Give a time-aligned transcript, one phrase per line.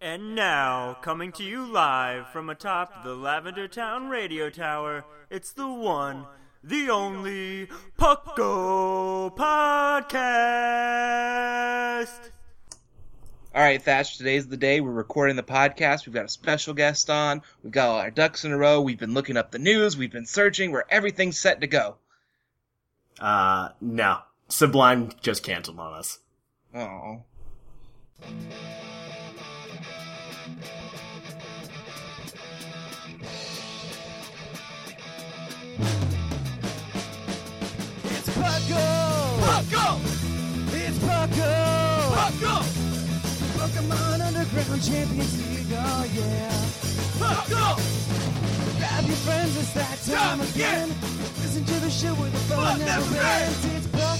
[0.00, 5.66] And now, coming to you live from atop the Lavender Town radio tower, it's the
[5.66, 6.24] one,
[6.62, 7.66] the only
[7.98, 10.68] Puckle Podcast.
[13.52, 14.80] All right, Thatch, today's the day.
[14.80, 16.06] We're recording the podcast.
[16.06, 17.42] We've got a special guest on.
[17.64, 18.82] We've got all our ducks in a row.
[18.82, 19.96] We've been looking up the news.
[19.96, 21.96] We've been searching We're everything's set to go.
[23.18, 24.18] Uh, no.
[24.50, 26.20] Sublime just canceled on us.
[26.74, 27.22] Oh.
[38.04, 39.38] It's Puckle!
[39.44, 40.00] Puckle!
[40.72, 42.14] It's Puckle!
[42.16, 42.64] Puckle!
[43.58, 46.52] Pokemon Underground Champions League, oh yeah!
[47.18, 47.76] Puckle!
[48.78, 50.88] Grab your friends, it's that time again!
[51.42, 53.64] Listen to the show with the fun never ends!
[53.76, 53.86] It's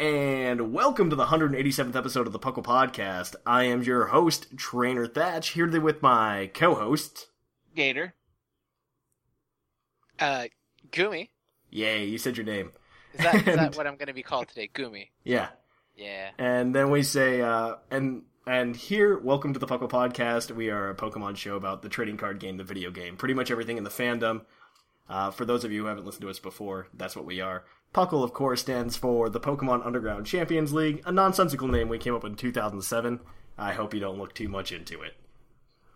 [0.00, 3.34] And welcome to the 187th episode of the Puckle Podcast.
[3.44, 7.26] I am your host, Trainer Thatch, here with my co-host.
[7.76, 8.14] Gator.
[10.18, 10.44] Uh,
[10.90, 11.28] Gumi.
[11.68, 12.72] Yay, you said your name.
[13.12, 14.70] Is that, is And- that what I'm going to be called today?
[14.72, 15.08] Gumi.
[15.22, 15.48] Yeah.
[15.94, 16.30] Yeah.
[16.38, 20.50] And then we say, uh, and and here, welcome to the Puckle Podcast.
[20.50, 23.18] We are a Pokemon show about the trading card game, the video game.
[23.18, 24.46] Pretty much everything in the fandom.
[25.10, 27.64] Uh, for those of you who haven't listened to us before, that's what we are.
[27.92, 32.14] Puckle, of course, stands for the Pokemon Underground Champions League, a nonsensical name we came
[32.14, 33.18] up with in 2007.
[33.58, 35.14] I hope you don't look too much into it.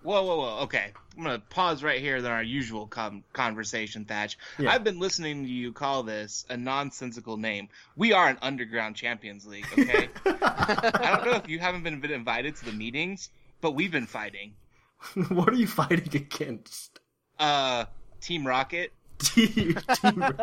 [0.03, 0.62] Whoa, whoa, whoa.
[0.65, 0.93] Okay.
[1.16, 4.37] I'm going to pause right here than our usual com- conversation, Thatch.
[4.59, 4.72] Yeah.
[4.72, 7.69] I've been listening to you call this a nonsensical name.
[7.97, 10.09] We are an underground Champions League, okay?
[10.26, 13.31] I don't know if you haven't been invited to the meetings,
[13.61, 14.55] but we've been fighting.
[15.28, 17.00] what are you fighting against?
[17.38, 17.87] Uh,
[18.21, 18.93] Team Rocket,
[19.25, 20.37] Team- team-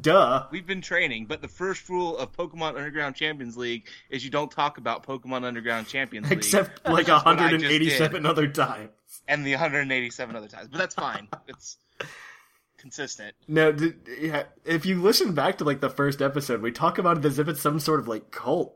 [0.00, 0.46] Duh.
[0.50, 4.50] we've been training, but the first rule of Pokemon Underground Champions League is you don't
[4.50, 6.38] talk about Pokemon Underground Champions League.
[6.38, 8.90] Except like what I just 187 other times.
[9.28, 10.68] and the 187 other times.
[10.70, 11.28] But that's fine.
[11.48, 11.76] it's
[12.78, 13.34] consistent.
[13.46, 17.18] No, d- yeah, if you listen back to like the first episode, we talk about
[17.18, 18.74] it as if it's some sort of like cult.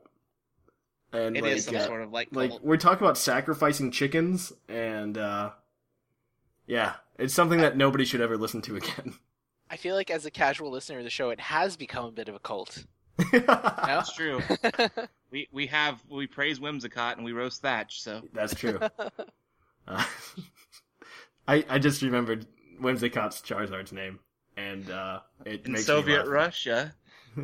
[1.13, 2.63] And It like, is some uh, sort of like, like cult.
[2.65, 5.51] we talk about sacrificing chickens, and uh
[6.67, 9.15] yeah, it's something that nobody should ever listen to again.
[9.71, 12.29] I feel like as a casual listener of the show, it has become a bit
[12.29, 12.85] of a cult.
[13.33, 14.41] That's true.
[15.31, 18.01] we we have we praise Whimsicott and we roast Thatch.
[18.01, 18.79] So That's true.
[19.87, 20.05] Uh,
[21.47, 22.47] I I just remembered
[22.81, 24.21] Whimsicott's Charizard's name,
[24.57, 26.29] and uh it in makes me Soviet laugh.
[26.29, 26.95] Russia,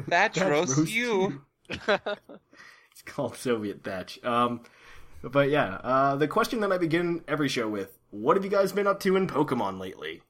[0.09, 1.43] Thatch Thatch roasts roasts you.
[1.69, 4.23] It's called Soviet Thatch.
[4.25, 4.61] Um,
[5.23, 8.71] but yeah, uh, the question that I begin every show with: What have you guys
[8.71, 10.23] been up to in Pokemon lately?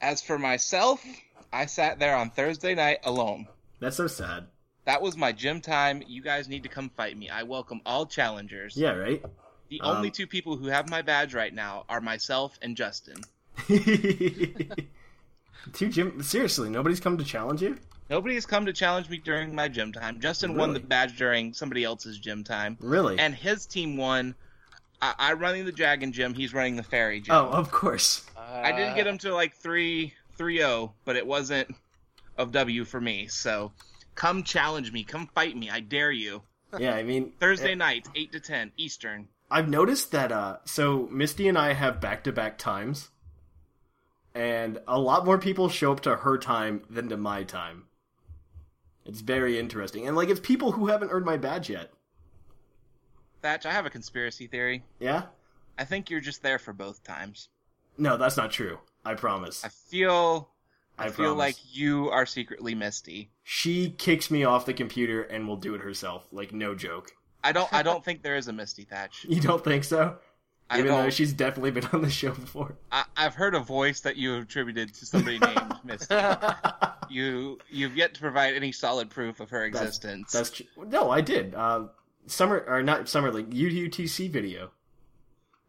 [0.00, 1.04] As for myself,
[1.52, 3.46] I sat there on Thursday night alone.
[3.78, 4.46] That's so sad.
[4.86, 6.02] That was my gym time.
[6.06, 7.28] You guys need to come fight me.
[7.28, 8.74] I welcome all challengers.
[8.74, 9.22] Yeah, right.
[9.68, 13.22] The Um, only two people who have my badge right now are myself and Justin.
[15.74, 16.22] Two gym.
[16.22, 17.76] Seriously, nobody's come to challenge you.
[18.08, 20.20] Nobody has come to challenge me during my gym time.
[20.20, 22.78] Justin won the badge during somebody else's gym time.
[22.80, 23.18] Really?
[23.18, 24.34] And his team won.
[25.00, 26.34] I, I running the Dragon Gym.
[26.34, 27.34] He's running the Fairy Gym.
[27.34, 28.24] oh, of course.
[28.36, 31.74] I did get him to like three three zero, but it wasn't
[32.36, 33.26] of W for me.
[33.26, 33.72] So
[34.14, 35.04] come challenge me.
[35.04, 35.70] Come fight me.
[35.70, 36.42] I dare you.
[36.78, 39.28] Yeah, I mean Thursday nights, eight to ten Eastern.
[39.50, 43.08] I've noticed that uh so Misty and I have back to back times.
[44.34, 47.84] And a lot more people show up to her time than to my time.
[49.06, 50.06] It's very interesting.
[50.06, 51.90] And like it's people who haven't earned my badge yet.
[53.42, 54.84] Thatch, I have a conspiracy theory.
[55.00, 55.24] Yeah?
[55.78, 57.48] I think you're just there for both times.
[57.96, 58.78] No, that's not true.
[59.04, 59.64] I promise.
[59.64, 60.50] I feel
[60.98, 61.38] I, I feel promise.
[61.38, 63.30] like you are secretly Misty.
[63.44, 66.26] She kicks me off the computer and will do it herself.
[66.32, 67.12] Like no joke.
[67.44, 69.24] I don't I don't think there is a Misty Thatch.
[69.28, 70.16] You don't think so?
[70.70, 72.76] I Even though don't she's definitely been on the show before.
[72.92, 76.14] I, I've heard a voice that you attributed to somebody named Misty.
[77.10, 80.30] You you've yet to provide any solid proof of her existence.
[80.30, 81.54] That's tr- no, I did.
[81.54, 81.86] Uh,
[82.28, 84.70] summer or not summer league UUTC video.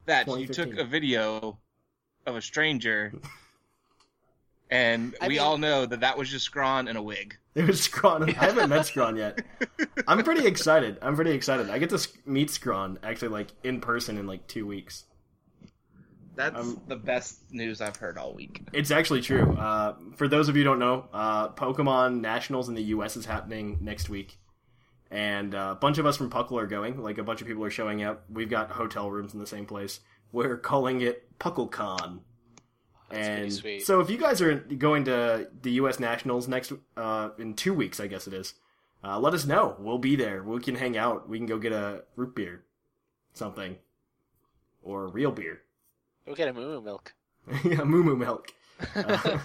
[0.05, 1.57] that you took a video
[2.25, 3.13] of a stranger,
[4.69, 7.35] and I we mean- all know that that was just Scrawn in a wig.
[7.55, 8.29] It was Scrawn.
[8.29, 9.41] I haven't met Scrawn yet.
[10.07, 10.97] I'm pretty excited.
[11.01, 11.69] I'm pretty excited.
[11.69, 15.05] I get to meet Scrawn actually like in person in like two weeks.
[16.35, 18.61] That's Um, the best news I've heard all week.
[18.71, 19.57] It's actually true.
[19.57, 23.17] Uh, for those of you who don't know, uh, Pokemon Nationals in the U.S.
[23.17, 24.37] is happening next week,
[25.11, 27.01] and uh, a bunch of us from Puckle are going.
[27.01, 28.23] Like a bunch of people are showing up.
[28.29, 29.99] We've got hotel rooms in the same place.
[30.31, 32.19] We're calling it PuckleCon.
[33.09, 33.85] That's pretty and sweet.
[33.85, 35.99] so, if you guys are going to the U.S.
[35.99, 38.53] Nationals next uh, in two weeks, I guess it is,
[39.03, 39.75] uh, let us know.
[39.79, 40.43] We'll be there.
[40.43, 41.27] We can hang out.
[41.27, 42.63] We can go get a root beer,
[43.33, 43.77] something,
[44.83, 45.61] or real beer.
[46.27, 47.13] Go get a moo moo milk.
[47.63, 48.53] yeah, moo moo milk.
[48.95, 49.39] Uh,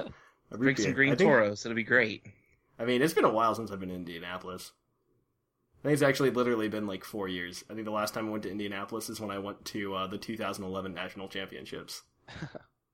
[0.53, 1.65] a root Drink some green think- toros.
[1.65, 2.27] It'll be great.
[2.79, 4.73] I mean, it's been a while since I've been in Indianapolis.
[5.85, 7.63] I think it's actually literally been like four years.
[7.69, 10.07] I think the last time I went to Indianapolis is when I went to uh,
[10.07, 12.03] the 2011 National Championships,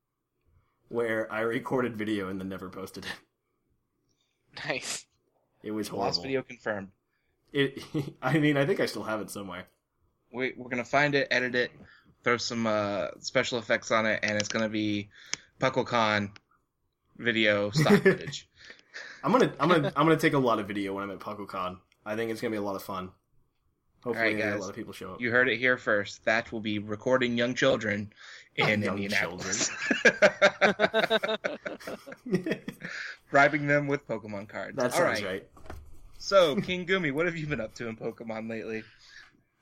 [0.88, 3.12] where I recorded video and then never posted it.
[4.66, 5.06] Nice.
[5.62, 6.06] It was horrible.
[6.06, 6.88] Lost video confirmed.
[7.52, 7.80] It.
[8.22, 9.68] I mean, I think I still have it somewhere.
[10.32, 11.70] We, we're gonna find it, edit it,
[12.24, 15.10] throw some uh, special effects on it, and it's gonna be
[15.60, 16.30] PuckleCon
[17.18, 18.48] video stock footage.
[19.22, 21.76] I'm gonna, I'm gonna, I'm gonna take a lot of video when I'm at PuckleCon.
[22.10, 23.10] I think it's gonna be a lot of fun.
[24.02, 25.20] Hopefully, Alright, a lot of people show up.
[25.20, 26.24] You heard it here first.
[26.24, 28.12] That will be recording young children
[28.56, 29.70] in Young Indianapolis,
[33.30, 34.76] bribing them with Pokemon cards.
[34.76, 35.24] that All sounds right.
[35.24, 35.48] right.
[36.18, 38.82] So, King Gumi, what have you been up to in Pokemon lately?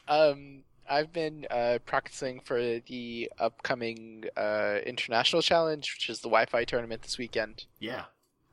[0.08, 6.64] Um, I've been uh, practicing for the upcoming uh, international challenge, which is the Wi-Fi
[6.64, 7.66] tournament this weekend.
[7.78, 8.04] Yeah.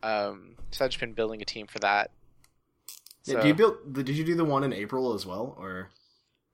[0.04, 2.12] Um, so I've just been building a team for that.
[3.26, 3.94] So, do you build?
[3.94, 5.90] Did you do the one in April as well, or?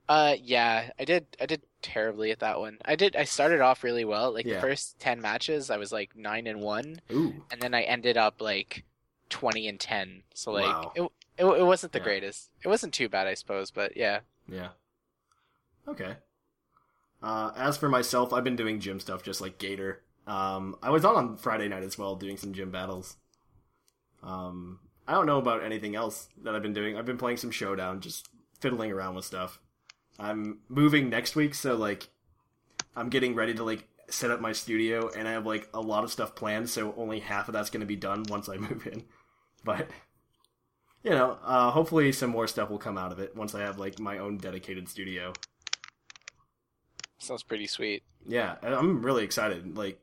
[0.09, 1.25] uh, yeah, I did.
[1.39, 2.77] I did terribly at that one.
[2.85, 3.15] I did.
[3.15, 4.33] I started off really well.
[4.33, 4.56] Like Yeah.
[4.56, 7.45] the first ten matches, I was like nine and one, Ooh.
[7.50, 8.83] and then I ended up like
[9.29, 10.23] twenty and ten.
[10.33, 10.91] So like Wow.
[10.94, 11.01] it,
[11.38, 12.01] it, it wasn't the Yeah.
[12.01, 12.50] greatest.
[12.63, 14.19] It wasn't too bad, I suppose, but yeah.
[14.47, 14.71] Yeah.
[15.88, 16.18] Okay.
[17.21, 20.03] Uh, as for myself, I've been doing gym stuff just like Gator.
[20.27, 23.18] Um, I was on on Friday night as well, doing some gym battles.
[24.23, 24.79] Um,
[25.12, 26.98] I don't know about anything else that I've been doing.
[26.98, 28.30] I've been playing some Showdown, just
[28.62, 29.60] fiddling around with stuff.
[30.18, 32.08] I'm moving next week, so like,
[32.96, 36.06] I'm getting ready to like set up my studio, and I have like a lot
[36.06, 36.69] of stuff planned.
[36.69, 39.04] So only half of that's going to be done once I move in.
[39.66, 39.90] But
[41.04, 43.78] you know, uh, hopefully some more stuff will come out of it once I have
[43.78, 45.34] like my own dedicated studio.
[47.18, 48.04] Sounds pretty sweet.
[48.25, 49.75] Yeah, I'm really excited.
[49.75, 50.00] Like,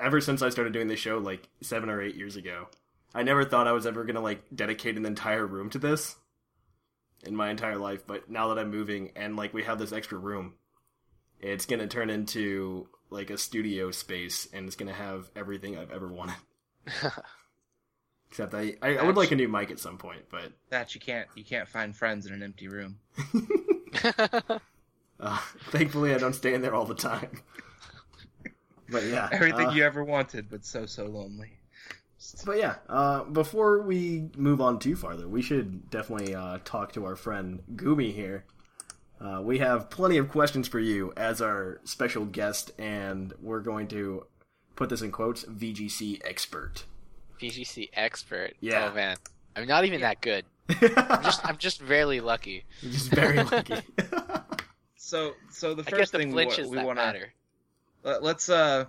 [0.00, 2.66] ever since I started doing this show, like seven or eight years ago,
[3.14, 6.16] I never thought I was ever gonna like dedicate an entire room to this
[7.24, 8.06] in my entire life.
[8.06, 10.54] But now that I'm moving and like we have this extra room,
[11.40, 16.08] it's gonna turn into like a studio space, and it's gonna have everything I've ever
[16.08, 16.36] wanted.
[18.30, 21.00] Except I, I, I would like a new mic at some point, but That you
[21.00, 22.98] can't you can't find friends in an empty room.
[25.20, 25.38] uh,
[25.70, 27.42] thankfully I don't stay in there all the time.
[28.90, 31.57] But yeah, Everything uh, you ever wanted, but so so lonely.
[32.44, 37.04] But yeah, uh, before we move on too farther, we should definitely uh, talk to
[37.04, 38.44] our friend Gumi here.
[39.20, 43.88] Uh, we have plenty of questions for you as our special guest, and we're going
[43.88, 44.26] to
[44.76, 46.84] put this in quotes VGC expert.
[47.40, 48.54] VGC expert.
[48.60, 48.88] Yeah.
[48.90, 49.16] Oh man,
[49.56, 50.44] I'm not even that good.
[50.68, 52.64] I'm just I'm just barely lucky.
[52.80, 53.82] You're just very lucky.
[54.96, 57.32] So so the I first guess the thing we, we want to matter.
[58.04, 58.84] let's uh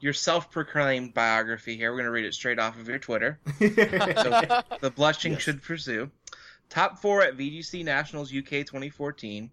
[0.00, 1.92] your self-proclaimed biography here.
[1.92, 3.38] We're gonna read it straight off of your Twitter.
[3.58, 3.66] So
[4.80, 5.42] the blushing Yes.
[5.42, 6.10] should pursue.
[6.68, 9.50] Top four at VGC Nationals UK 2014.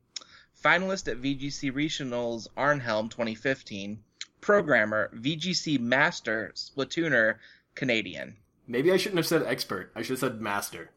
[0.64, 4.00] Finalist at VGC Regionals Arnhem 2015.
[4.42, 7.36] Programmer, VGC Master, Splatooner,
[7.74, 8.36] Canadian.
[8.68, 9.92] Maybe I shouldn't have said expert.
[9.96, 10.92] I should have said master.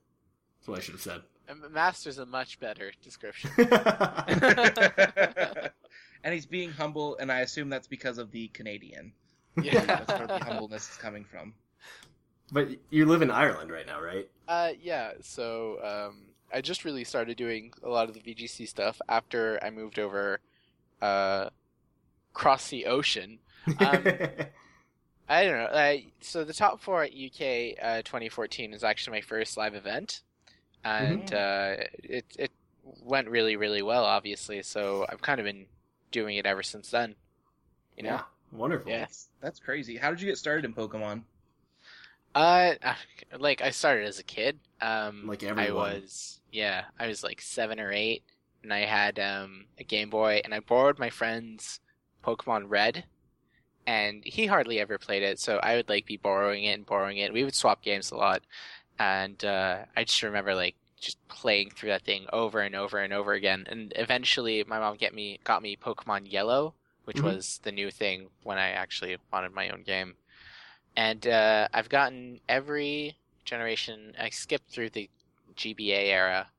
[0.61, 1.23] That's what I should have said.
[1.71, 3.51] Master's a much better description.
[3.59, 3.69] and
[6.35, 9.13] he's being humble, and I assume that's because of the Canadian.
[9.63, 11.55] Yeah, that's where the humbleness is coming from.
[12.53, 14.29] but you live in Ireland right now, right?
[14.47, 15.13] Uh, yeah.
[15.21, 16.23] So um,
[16.53, 20.41] I just really started doing a lot of the VGC stuff after I moved over,
[21.03, 21.51] uh,
[22.33, 23.39] cross the ocean.
[23.81, 24.05] Um,
[25.29, 25.65] I don't know.
[25.67, 30.23] Uh, so the top four at UK uh, 2014 is actually my first live event,
[30.85, 32.51] and uh, it it
[33.05, 34.63] went really really well, obviously.
[34.63, 35.67] So I've kind of been
[36.11, 37.15] doing it ever since then.
[37.97, 38.11] You know.
[38.11, 38.91] yeah, wonderful.
[38.91, 39.01] Yeah.
[39.01, 39.97] That's, that's crazy.
[39.97, 41.23] How did you get started in Pokemon?
[42.35, 42.75] Uh,
[43.39, 44.59] like I started as a kid.
[44.81, 45.91] Um, Like everyone.
[45.91, 48.23] I was, yeah, I was like seven or eight,
[48.63, 51.81] and I had um a Game Boy, and I borrowed my friend's
[52.25, 53.05] Pokemon Red,
[53.87, 57.19] and he hardly ever played it, so I would like be borrowing it and borrowing
[57.19, 57.33] it.
[57.33, 58.43] We would swap games a lot,
[58.99, 63.13] and uh, I just remember like just playing through that thing over and over and
[63.13, 66.75] over again, and eventually my mom get me got me Pokemon Yellow,
[67.09, 67.25] which Mhm.
[67.25, 70.15] was the new thing when I actually wanted my own game
[70.97, 74.15] and uh, I've gotten every generation.
[74.19, 75.09] I skipped through the
[75.57, 76.51] GBA era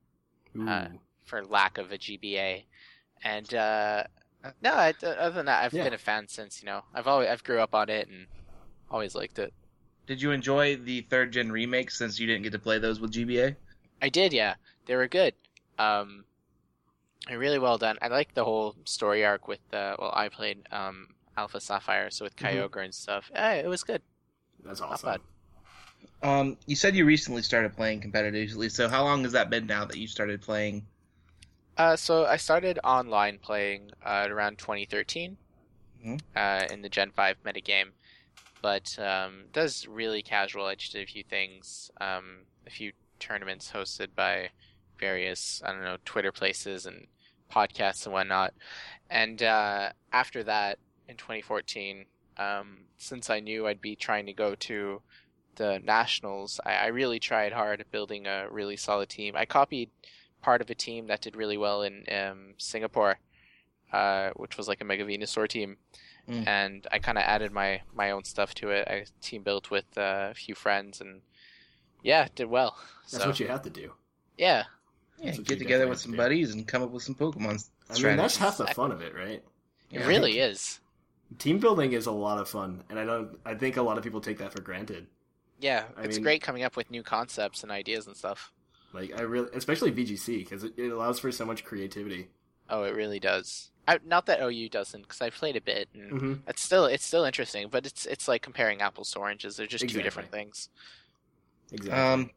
[0.67, 0.87] uh,
[1.25, 2.65] for lack of a GBA,
[3.23, 4.03] and uh,
[4.61, 5.83] no, I, other than that, I've Yeah.
[5.83, 6.61] been a fan since.
[6.61, 8.27] You know, I've always I've grew up on it and
[8.89, 9.53] always liked it.
[10.07, 13.11] Did you enjoy the third gen remakes since you didn't get to play those with
[13.11, 13.55] GBA?
[14.01, 15.33] I did, yeah, they were good.
[15.77, 16.28] Um, they're
[17.29, 17.97] really well done.
[18.01, 19.95] I like the whole story arc with the.
[19.99, 21.07] well, I played um
[21.37, 22.45] Alpha Sapphire, so with Mhm.
[22.45, 23.31] Kyogre and stuff.
[23.33, 24.01] Eh, it was good.
[24.63, 25.01] That's not awesome.
[25.03, 25.21] bad.
[26.21, 28.71] Um, you said you recently started playing competitively.
[28.71, 30.85] So how long has that been now that you started playing?
[31.77, 35.37] Uh, so I started online playing uh, around 2013
[36.03, 36.19] Mhm.
[36.35, 37.91] uh, in the Gen 5 metagame,
[38.61, 40.65] but um, that was really casual.
[40.65, 44.49] I just did a few things, um, a few tournaments hosted by
[44.99, 47.07] various, I don't know, Twitter places and
[47.51, 48.53] podcasts and whatnot.
[49.09, 50.77] And uh, after that,
[51.07, 52.05] in 2014,
[52.37, 55.01] um, since I knew I'd be trying to go to
[55.55, 59.35] the nationals, I, I really tried hard at building a really solid team.
[59.35, 59.89] I copied
[60.41, 63.19] part of a team that did really well in um, Singapore,
[63.91, 65.77] uh, which was like a Mega Venusaur team,
[66.27, 66.45] Mm.
[66.47, 68.87] and I kind of added my my own stuff to it.
[68.87, 71.21] I team built with uh, a few friends, and
[72.03, 72.77] yeah, did well.
[73.11, 73.93] That's so what you have to do.
[74.37, 74.65] yeah,
[75.21, 78.37] Yeah, get together with some buddies and come up with some Pokemon I mean, that's
[78.37, 79.43] half the fun of it, right?
[79.91, 80.79] it really is.
[81.39, 83.37] Team building is a lot of fun, and I don't.
[83.45, 85.07] I think a lot of people take that for granted.
[85.59, 88.51] Yeah, I it's mean- great coming up with new concepts and ideas and stuff.
[88.93, 92.29] Like I really, especially VGC, because it, it allows for so much creativity.
[92.69, 93.69] Oh, it really does.
[93.87, 96.33] I, not that OU doesn't, because I played a bit, and Mm-hmm.
[96.47, 97.67] it's still it's still interesting.
[97.69, 99.57] But it's it's like comparing apples to oranges.
[99.57, 100.01] They're just Exactly.
[100.01, 100.69] two different things.
[101.71, 101.91] Exactly.
[102.01, 102.29] Um,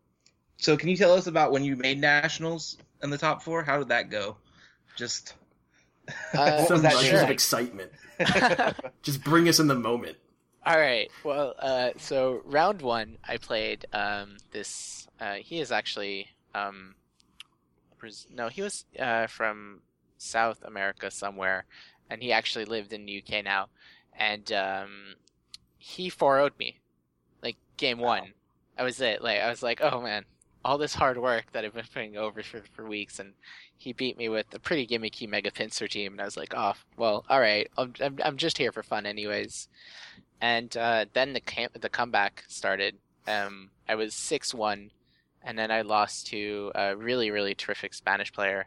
[0.62, 3.62] so can you tell us about when you made nationals in the top four?
[3.62, 4.36] How did that go?
[4.96, 5.34] Just
[6.34, 7.22] Uh, what Some was that rushes sure.
[7.22, 7.92] of excitement.
[9.02, 10.16] Just bring us in the moment.
[10.64, 11.10] All right.
[11.24, 15.06] Well, uh, so round one, I played um, this.
[15.20, 16.94] Uh, he is actually um,
[18.34, 19.80] no, he was uh, from
[20.18, 21.64] South America somewhere,
[22.10, 23.68] and he actually lived in the UK now.
[24.16, 25.14] And um,
[25.78, 26.80] he 4 me,
[27.42, 28.32] like game one.
[28.76, 29.22] I was it.
[29.22, 30.24] Like I was like, oh man,
[30.64, 33.32] all this hard work that I've been putting over for for weeks, and
[33.76, 36.74] he beat me with a pretty gimmicky Mega Pinsir team, and I was like, oh
[36.96, 39.68] well, all right, I'm I'm, I'm just here for fun anyways.
[40.40, 42.96] And uh, then the camp, the comeback started.
[43.26, 44.90] Um, I was six one,
[45.42, 48.66] and then I lost to a really really terrific Spanish player,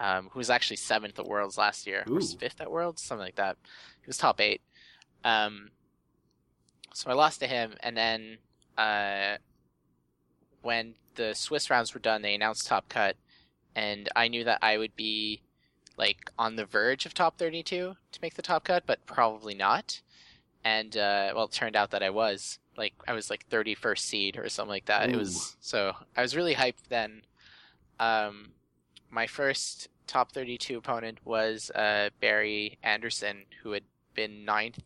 [0.00, 2.20] um, who was actually seventh at Worlds last year, or Ooh.
[2.20, 3.56] fifth at Worlds, something like that.
[4.02, 4.60] He was top eight.
[5.24, 5.70] Um,
[6.94, 8.38] so I lost to him, and then
[8.78, 9.36] uh,
[10.66, 13.16] when the Swiss rounds were done, they announced top cut,
[13.76, 15.40] and I knew that I would be
[15.96, 20.02] like on the verge of top 32 to make the top cut, but probably not.
[20.64, 24.36] And uh, well, it turned out that I was like I was like 31st seed
[24.36, 25.08] or something like that.
[25.08, 27.22] It was so I was really hyped then.
[28.00, 28.50] Um,
[29.08, 34.82] my first top 32 opponent was uh, Barry Anderson, who had been ninth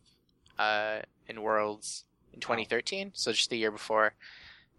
[0.59, 4.13] uh, in Worlds in 2013, so just the year before.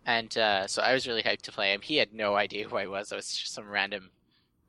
[0.05, 1.81] And uh, so I was really hyped to play him.
[1.81, 3.13] He had no idea who I was.
[3.13, 4.11] I was just some random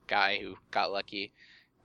[0.07, 1.31] guy who got lucky,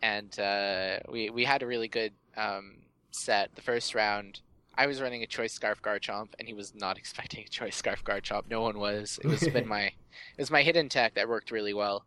[0.03, 2.77] and uh, we we had a really good um,
[3.11, 3.55] set.
[3.55, 4.41] The first round,
[4.77, 8.05] I was running a choice scarf Garchomp, and he was not expecting a choice scarf
[8.05, 8.45] Garchomp.
[8.51, 9.19] No one was.
[9.25, 12.05] It was been my it was my hidden tech that worked really well.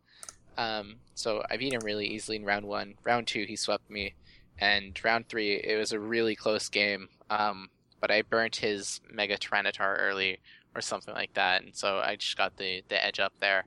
[0.56, 2.94] Um, so I beat him really easily in round one.
[3.04, 4.14] Round two, he swept me,
[4.58, 7.08] and round three, it was a really close game.
[7.30, 7.70] Um,
[8.00, 10.40] but I burnt his Mega Tyranitar early,
[10.74, 13.64] or something like that, and so I just got the the edge up there.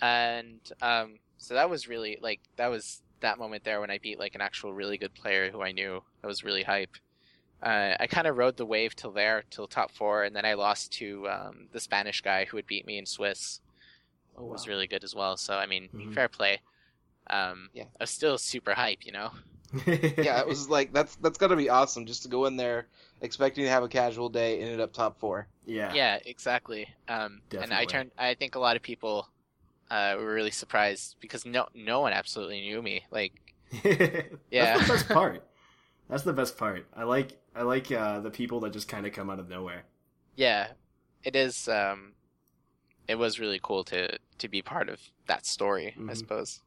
[0.00, 4.18] And um, so that was really like that was that moment there when I beat
[4.18, 6.02] like an actual really good player who I knew.
[6.22, 6.96] I was really hype.
[7.60, 10.54] Uh, I kind of rode the wave till there, till top four, and then I
[10.54, 13.60] lost to um, the Spanish guy who had beat me in Swiss.
[14.36, 15.36] Oh, was really good as well.
[15.36, 16.14] So I mean, Mhm.
[16.14, 16.60] fair play.
[17.28, 17.84] Um, Yeah.
[17.98, 19.32] I was still super hype, you know.
[19.86, 22.86] yeah, it was like that's that's gotta be awesome just to go in there
[23.20, 25.46] expecting to have a casual day, ended up top four.
[25.66, 25.92] Yeah.
[25.92, 26.88] Yeah, exactly.
[27.08, 28.12] Um, and I turned.
[28.18, 29.28] I think a lot of people
[29.90, 33.04] uh, were really surprised because no, no one absolutely knew me.
[33.10, 33.32] Like,
[33.84, 34.30] Yeah.
[34.50, 35.44] That's the best part.
[36.08, 36.86] That's the best part.
[36.96, 39.84] I like I like uh, the people that just kind of come out of nowhere.
[40.36, 40.68] yeah,
[41.24, 41.68] it is.
[41.68, 42.14] Um,
[43.06, 45.94] it was really cool to to be part of that story.
[46.08, 46.16] I Mhm.
[46.16, 46.62] suppose.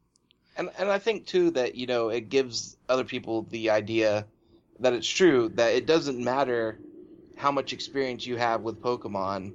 [0.56, 4.26] And and I think too that you know it gives other people the idea
[4.80, 6.78] that it's true that it doesn't matter
[7.36, 9.52] how much experience you have with Pokemon.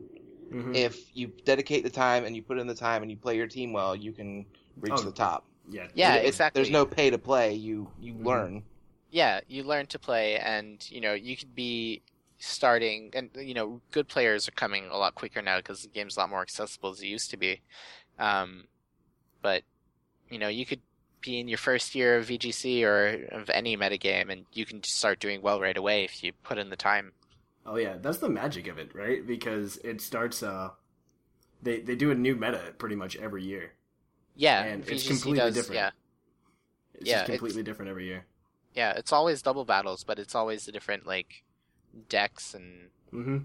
[0.52, 0.76] Mhm.
[0.76, 3.48] If you dedicate the time and you put in the time and you play your
[3.48, 4.46] team well, you can
[4.82, 5.46] reach Oh, the top.
[5.70, 5.88] yeah.
[5.94, 6.62] Yeah, It- it- exactly.
[6.62, 7.54] There's no pay to play.
[7.54, 8.26] You you Mhm.
[8.26, 8.64] learn.
[9.12, 12.02] yeah, you learn to play, and you know you could be
[12.40, 16.18] starting, and you know good players are coming a lot quicker now because the game's
[16.18, 17.62] a lot more accessible as it used to be.
[18.20, 18.68] Um,
[19.42, 19.64] but
[20.30, 20.82] you know you could
[21.22, 24.98] be in your first year of VGC or of any metagame, and you can just
[24.98, 27.12] start doing well right away if you put in the time.
[27.66, 29.26] Oh yeah, that's the magic of it, right?
[29.26, 30.42] Because it starts.
[30.44, 30.70] Uh,
[31.62, 33.74] they they do a new meta pretty much every year.
[34.36, 35.76] Yeah, And it's completely does, different.
[35.76, 35.90] Yeah,
[36.94, 38.26] It's Yeah, just it's- completely different every year.
[38.76, 41.44] yeah, it's always double battles, but it's always the different like
[42.10, 43.38] decks and Mm-hmm.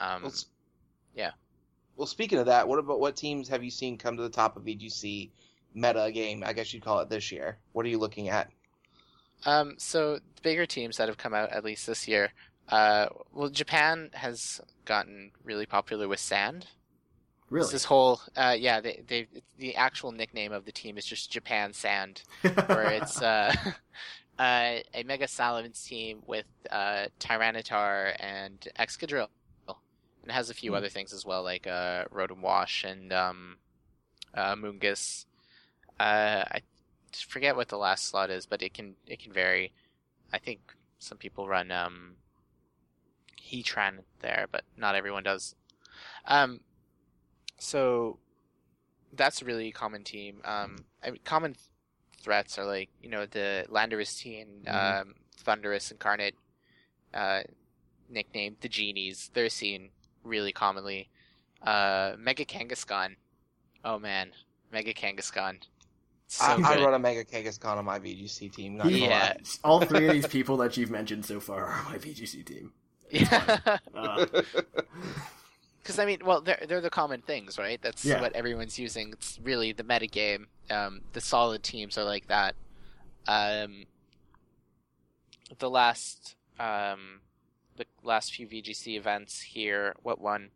[0.00, 0.32] um, Well,
[1.14, 1.30] yeah.
[1.96, 4.56] Well, speaking of that, what about what teams have you seen come to the top
[4.58, 5.30] of VGC
[5.80, 6.42] meta game?
[6.46, 7.58] I guess you'd call it this year.
[7.72, 8.50] What are you looking at?
[9.46, 12.32] Um, so the bigger teams that have come out at least this year,
[12.68, 16.66] uh, well, Japan has gotten really popular with Sand.
[17.50, 17.64] Really?
[17.64, 19.26] It's this whole, uh, yeah, they, they,
[19.58, 22.22] the actual nickname of the team is just Japan Sand,
[22.66, 23.54] where it's uh,
[24.38, 29.28] uh, a Mega Salamence team with uh, Tyranitar and Excadrill.
[29.68, 30.76] And it has a few Hmm.
[30.76, 33.56] other things as well, like uh, Rotom Wash and um,
[34.34, 35.24] uh, Moongus.
[36.00, 36.60] Uh, I
[37.26, 39.72] forget what the last slot is, but it can it can vary.
[40.32, 40.60] I think
[40.98, 42.16] some people run um,
[43.40, 45.54] Heatran there, but not everyone does.
[46.26, 46.60] Um,
[47.58, 48.18] so
[49.12, 50.40] that's a really common team.
[50.44, 51.64] Um, I mean, common th-
[52.22, 55.00] threats are like you know the Landorus team, Mhm.
[55.00, 56.36] um, Thundurus Incarnate,
[57.14, 57.42] uh,
[58.08, 59.30] nicknamed the Genies.
[59.32, 59.90] They're seen
[60.22, 61.08] really commonly.
[61.62, 63.16] Uh, Mega Kangaskhan.
[63.84, 64.32] Oh man,
[64.70, 65.62] Mega Kangaskhan.
[66.30, 68.76] So I, I run a Mega Kangaskhan on my VGC team.
[68.76, 69.08] Not gonna Yeah.
[69.08, 69.36] lie.
[69.64, 72.72] All three of these people that you've mentioned so far are on my VGC team.
[73.10, 73.58] Yeah.
[73.94, 74.26] Uh,
[75.82, 77.80] Because I mean, well, they're they're the common things, right?
[77.80, 78.20] That's Yeah.
[78.20, 79.10] what everyone's using.
[79.12, 80.44] It's really the metagame.
[80.70, 82.54] Um, the solid teams are like that.
[83.26, 83.86] Um,
[85.58, 87.20] the last um,
[87.76, 90.50] the last few VGC events here, what one?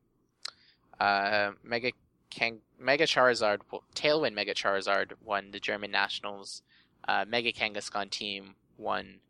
[1.00, 1.92] Uh, Mega
[2.28, 3.58] Kang, Mega Charizard,
[3.94, 6.62] Tailwind Mega Charizard won the German nationals.
[7.06, 9.20] Uh, Mega Kangaskhan team won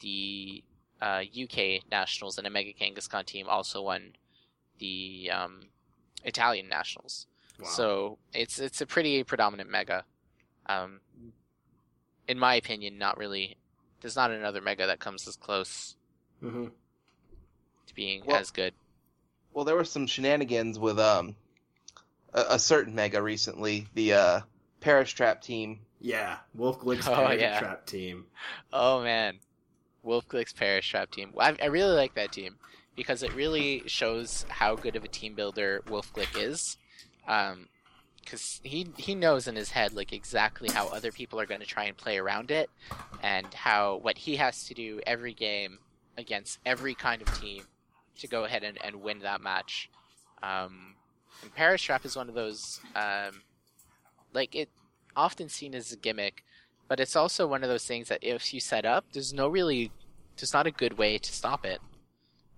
[0.00, 0.62] the
[1.00, 4.12] uh, UK nationals, and a Mega Kangaskhan team also won
[4.78, 5.60] the um,
[6.24, 7.26] Italian nationals.
[7.58, 7.68] wow.
[7.68, 10.04] So it's it's a pretty predominant mega.
[10.66, 11.00] Um,
[12.28, 13.56] in my opinion, not really.
[14.00, 15.96] There's not another mega that comes as close
[16.40, 16.66] hmm
[17.86, 18.72] to being Well- as good.
[19.52, 21.34] well, there were some shenanigans with um
[22.32, 23.86] a, a certain Mega recently.
[23.94, 24.40] The uh,
[24.80, 25.80] Perish Trap team.
[26.00, 27.58] Yeah, Wolf Glick's Oh, Parrot yeah.
[27.58, 28.26] Trap team.
[28.72, 29.38] Oh man,
[30.02, 31.32] Wolf Glick's Perish Trap team.
[31.38, 32.56] I, I really like that team
[32.96, 36.76] because it really shows how good of a team builder Wolf Glick is.
[37.26, 37.68] Um,
[38.20, 41.66] because he he knows in his head like exactly how other people are going to
[41.66, 42.70] try and play around it,
[43.22, 45.78] and how what he has to do every game
[46.18, 47.62] against every kind of team
[48.18, 49.90] to go ahead and, and win that match.
[50.42, 50.94] Um,
[51.42, 53.42] and Perish Trap is one of those um,
[54.32, 54.68] like it
[55.16, 56.44] often seen as a gimmick,
[56.88, 59.90] but it's also one of those things that if you set up, there's no really,
[60.36, 61.80] there's not a good way to stop it.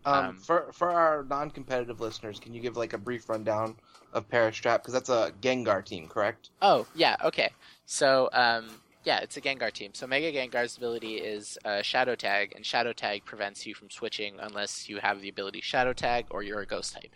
[0.04, 3.76] Um, Um, for for our non-competitive listeners, can you give like a brief rundown
[4.12, 4.82] of Perish Trap?
[4.82, 6.50] Because that's a Gengar team, correct?
[6.60, 7.50] Oh yeah, okay.
[7.86, 8.68] So um,
[9.04, 9.92] yeah, it's a Gengar team.
[9.94, 14.34] So Mega Gengar's ability is uh, Shadow Tag, and Shadow Tag prevents you from switching
[14.40, 17.14] unless you have the ability Shadow Tag or you're a Ghost type.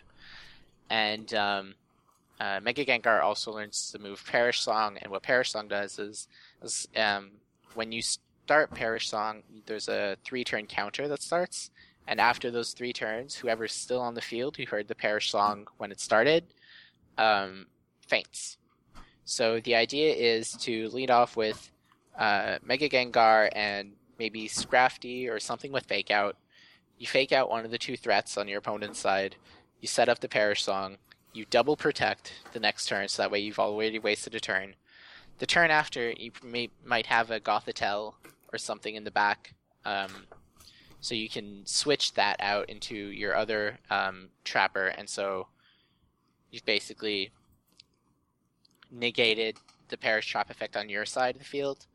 [0.89, 1.75] And um,
[2.39, 6.27] uh, Mega Gengar also learns the move Perish Song, and what Perish Song does is,
[6.61, 7.31] is um,
[7.73, 11.71] when you start Perish Song, there's a three-turn counter that starts,
[12.07, 15.67] and after those three turns, whoever's still on the field who heard the Perish Song
[15.77, 16.45] when it started,
[17.17, 17.65] um,
[18.07, 18.57] faints.
[19.25, 21.69] So the idea is to lead off with
[22.17, 26.37] uh, Mega Gengar and maybe Scrafty or something with Fake Out.
[26.97, 29.35] You fake out one of the two threats on your opponent's side.
[29.79, 30.97] You set up the Perish Song.
[31.33, 34.75] You double protect the next turn, so that way you've already wasted a turn.
[35.39, 38.15] The turn after, you may, might have a Gothitelle
[38.51, 39.53] or something in the back.
[39.85, 40.09] Um,
[40.99, 45.47] so you can switch that out into your other um, trapper, and so
[46.49, 47.31] you've basically
[48.89, 49.57] negated
[49.89, 51.85] the perish trap effect on your side of the field.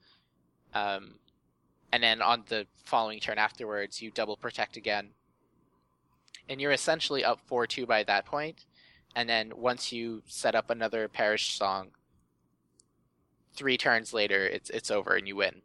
[0.73, 1.15] Um,
[1.93, 5.11] and then on the following turn afterwards, you double protect again.
[6.53, 8.67] And you're essentially up 4 2 by that point.
[9.17, 11.93] And then once you set up another perish song,
[13.55, 15.63] three turns later, it's it's over and you win.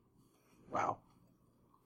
[0.71, 0.95] Wow.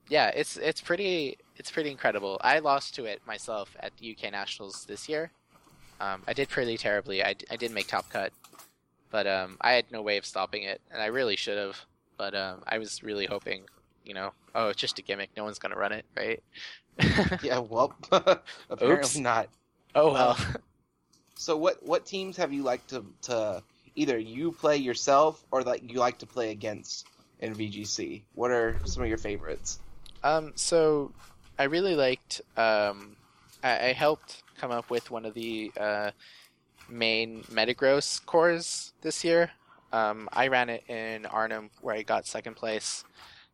[0.08, 2.40] Yeah, it's it's pretty it's pretty incredible.
[2.42, 5.32] I lost to it myself at the UK Nationals this year.
[6.00, 7.24] Um, I did pretty terribly.
[7.24, 8.32] I, I did make top cut,
[9.10, 11.86] but um, I had no way of stopping it, and I really should have.
[12.18, 13.66] But um, I was really hoping,
[14.06, 15.32] you know, oh, it's just a gimmick.
[15.36, 16.44] No one's gonna run it, right?
[17.44, 17.60] Yeah.
[17.60, 17.94] Well,
[18.70, 19.18] apparently Oops.
[19.18, 19.50] not.
[19.96, 20.38] oh well.
[21.36, 23.64] So what what teams have you liked to to
[23.96, 27.08] either you play yourself or that you like to play against
[27.40, 28.22] in VGC?
[28.36, 29.80] What are some of your favorites?
[30.24, 31.12] Um, so
[31.58, 32.42] I really liked.
[32.58, 33.16] Um,
[33.64, 36.12] I, I helped come up with one of the uh,
[36.88, 39.50] main Metagross cores this year.
[39.92, 43.04] Um, I ran it in Arnhem, where I got second place,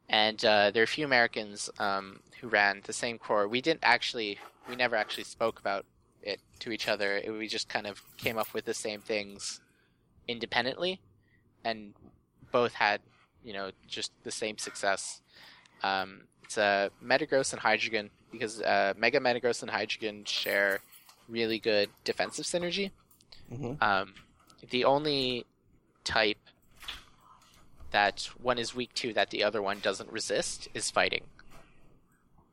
[0.10, 3.48] and uh, there are a few Americans um, who ran the same core.
[3.48, 4.38] We didn't actually,
[4.70, 5.86] we never actually spoke about
[6.22, 7.18] it to each other.
[7.18, 9.62] It, we just kind of came up with the same things
[10.28, 11.00] independently,
[11.64, 11.94] and
[12.52, 13.02] both had,
[13.44, 15.22] you know, just the same success.
[15.84, 20.80] Um, it's uh, Metagross and Hydreigon because uh, Mega Metagross and Hydreigon share
[21.28, 22.92] really good defensive synergy.
[23.52, 23.82] Mhm.
[23.82, 24.14] Um,
[24.70, 25.46] the only
[26.04, 26.38] type
[27.92, 31.24] that one is weak to that the other one doesn't resist is fighting.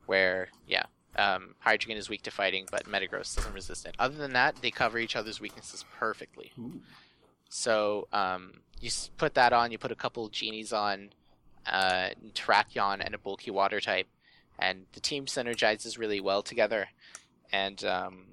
[0.06, 0.84] Where, yeah,
[1.16, 3.94] um, Hydreigon is weak to fighting, but Metagross doesn't resist it.
[3.98, 6.52] Other than that, they cover each other's weaknesses perfectly.
[7.48, 11.10] So um, you put that on, you put a couple genies on,
[11.66, 14.08] uh, Terrakion and a bulky water type,
[14.58, 16.88] and the team synergizes really well together.
[17.52, 18.24] And um,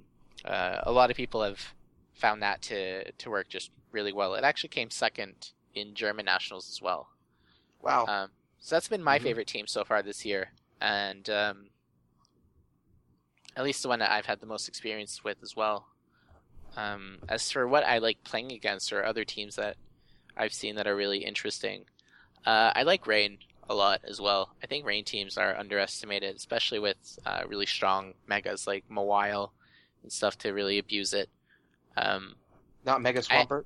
[0.44, 1.74] uh, a lot of people have
[2.14, 4.34] found that to, to work just really well.
[4.36, 7.10] It actually came second in German nationals as well.
[7.82, 8.06] Wow.
[8.08, 8.30] Um,
[8.60, 9.24] so that's been my Mhm.
[9.24, 11.70] favorite team so far this year, and um,
[13.56, 15.88] at least the one that I've had the most experience with as well.
[16.78, 19.78] Um, as for what I like playing against or other teams that
[20.38, 21.86] I've seen that are really interesting,
[22.46, 24.56] uh, I like Rain a lot as well.
[24.64, 29.52] I think Rain teams are underestimated, especially with uh, really strong megas like Mawile
[30.04, 31.30] and stuff to really abuse it.
[31.98, 32.36] Um,
[32.86, 33.66] Not Mega Swampert.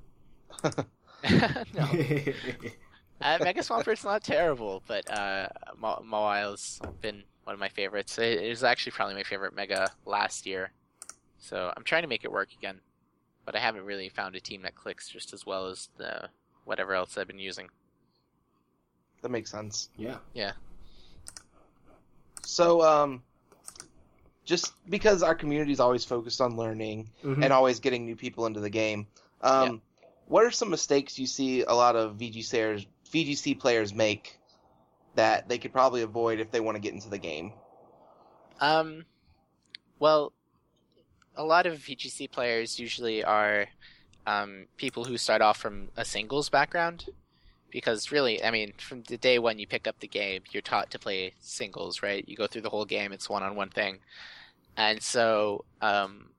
[1.74, 1.88] no.
[3.18, 5.48] Uh, Mega Swampert's not terrible, but uh,
[5.78, 8.18] Ma- Mawile's been one of my favorites.
[8.18, 10.70] It, it was actually probably my favorite Mega last year,
[11.38, 12.78] so I'm trying to make it work again.
[13.46, 16.28] But I haven't really found a team that clicks just as well as the
[16.66, 17.70] whatever else I've been using.
[19.22, 19.88] That makes sense.
[19.96, 20.18] yeah.
[20.34, 20.52] Yeah.
[22.44, 23.22] So, um,
[24.44, 27.42] just because our community is always focused on learning Mhm.
[27.42, 29.06] and always getting new people into the game,
[29.40, 29.80] um,
[30.26, 34.38] what are some mistakes you see a lot of VGC players, make
[35.14, 37.52] that they could probably avoid if they want to get into the game?
[38.60, 39.04] Um,
[39.98, 40.32] well,
[41.36, 43.66] a lot of VGC players usually are
[44.26, 47.06] um, people who start off from a singles background.
[47.70, 50.90] Because really, I mean, from the day when you pick up the game, you're taught
[50.92, 52.26] to play singles, right?
[52.26, 53.98] You go through the whole game; it's one-on-one thing,
[54.76, 56.30] and so um,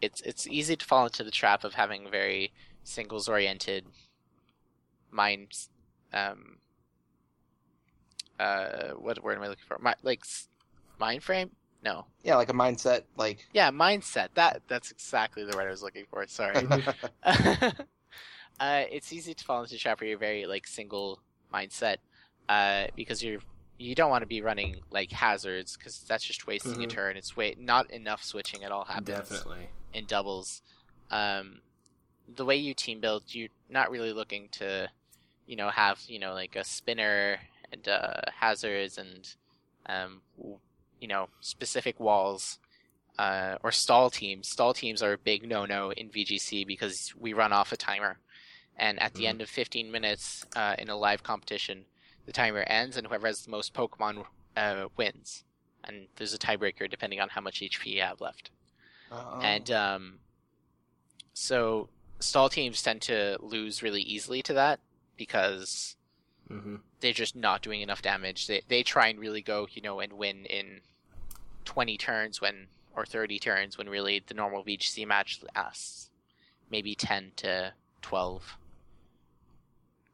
[0.00, 2.52] it's it's easy to fall into the trap of having very
[2.90, 3.86] singles-oriented
[5.10, 5.52] mind.
[6.12, 6.58] Um,
[8.38, 9.78] uh, what word am I looking for?
[9.78, 10.22] Mi- like
[10.98, 11.50] mind frame?
[11.82, 12.06] No.
[12.22, 14.28] Yeah, like a mindset, like Yeah, mindset.
[14.34, 16.26] That that's exactly the word I was looking for.
[16.26, 16.66] Sorry.
[17.24, 17.72] uh,
[18.60, 21.20] it's easy to fall into the trap where you're very like single
[21.52, 21.96] mindset,
[22.48, 23.40] uh, because you're
[23.78, 26.90] you don't want to be running like hazards because that's just wasting a Mhm.
[26.90, 27.16] turn.
[27.16, 29.68] It's wait not enough switching at all happens Definitely.
[29.94, 30.60] in doubles.
[31.10, 31.60] Um,
[32.36, 34.90] the way you team build, you're not really looking to,
[35.46, 37.38] you know, have you know like a spinner
[37.72, 39.28] and uh, hazards and,
[39.86, 40.22] um,
[41.00, 42.58] you know, specific walls.
[43.18, 44.48] Uh, or stall teams.
[44.48, 48.18] Stall teams are a big no-no in VGC because we run off a timer,
[48.76, 49.26] and at the Mhm.
[49.26, 51.86] end of 15 minutes uh, in a live competition,
[52.26, 54.24] the timer ends, and whoever has the most Pokemon
[54.56, 55.44] uh, wins.
[55.84, 58.50] And there's a tiebreaker depending on how much HP you have left.
[59.10, 60.20] uh, And um,
[61.32, 61.88] so
[62.20, 64.80] stall teams tend to lose really easily to that
[65.16, 65.96] because
[66.48, 68.46] hmm they're just not doing enough damage.
[68.46, 70.80] They they try and really go, you know, and win in
[71.64, 76.10] 20 turns when or 30 turns when really the normal VGC match lasts
[76.70, 78.56] maybe 10 to 12.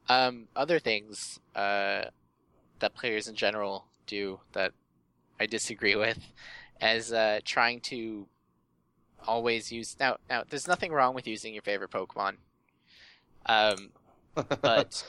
[0.09, 2.05] Um, other things, uh,
[2.79, 4.73] that players in general do that
[5.39, 6.19] I disagree with,
[6.81, 8.27] as uh, trying to
[9.27, 10.17] always use now.
[10.29, 12.37] Now, there's nothing wrong with using your favorite Pokemon,
[13.47, 13.91] um,
[14.63, 15.05] but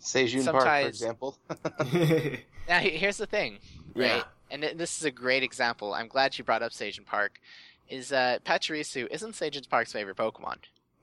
[0.00, 1.38] Sejun Park, for example.
[2.68, 3.58] now here's the thing,
[3.94, 4.16] right?
[4.16, 4.22] Yeah.
[4.52, 5.94] And this is a great example.
[5.94, 7.38] I'm glad you brought up Sejun Park.
[7.88, 10.56] Is uh, Pachirisu isn't Sejun Park's favorite Pokemon?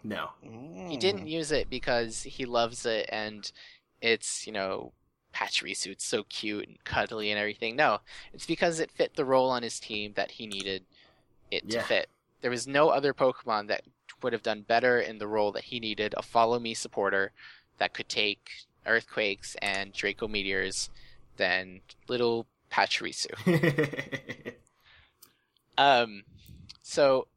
[0.04, 0.30] no.
[0.42, 1.00] He Mm.
[1.00, 3.52] didn't use it because he loves it and
[4.02, 4.94] it's, you know,
[5.34, 7.76] Pachirisu, it's so cute and cuddly and everything.
[7.76, 8.00] No,
[8.34, 10.86] it's because it fit the role on his team that he needed
[11.52, 11.82] it Yeah.
[11.82, 12.10] to fit.
[12.42, 13.84] There was no other Pokemon that
[14.22, 17.32] would have done better in the role that he needed a follow me supporter
[17.78, 18.50] that could take
[18.86, 20.90] earthquakes and Draco meteors
[21.38, 24.54] than little Pachirisu.
[25.78, 26.24] Um,
[26.82, 27.28] so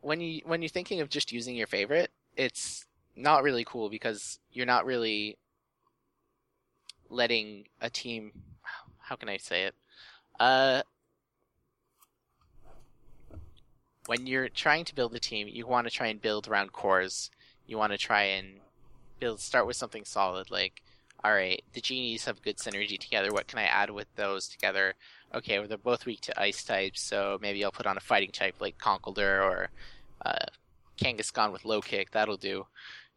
[0.00, 4.38] when you when you're thinking of just using your favorite, it's not really cool because
[4.52, 5.38] you're not really
[7.08, 8.32] letting a team.
[8.98, 9.74] How can I say it?
[10.40, 10.82] Uh,
[14.06, 17.30] when you're trying to build a team, you want to try and build around cores.
[17.66, 18.60] You want to try and
[19.18, 20.50] build start with something solid.
[20.50, 20.82] Like,
[21.24, 23.32] all right, the genies have good synergy together.
[23.32, 24.94] What can I add with those together?
[25.34, 28.30] okay, well, they're both weak to ice types, so maybe I'll put on a fighting
[28.30, 29.68] type like Conkeldurr or
[30.24, 30.46] uh,
[30.98, 32.10] Kangaskhan with low kick.
[32.10, 32.66] That'll do,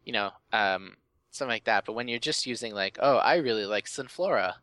[0.04, 0.96] you know, um,
[1.30, 1.84] something like that.
[1.86, 4.54] But when you're just using like, oh, I really like Sunflora.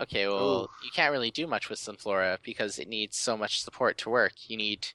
[0.00, 0.68] Okay, well, Ooh.
[0.84, 4.32] you can't really do much with Sunflora because it needs so much support to work.
[4.48, 4.88] You need,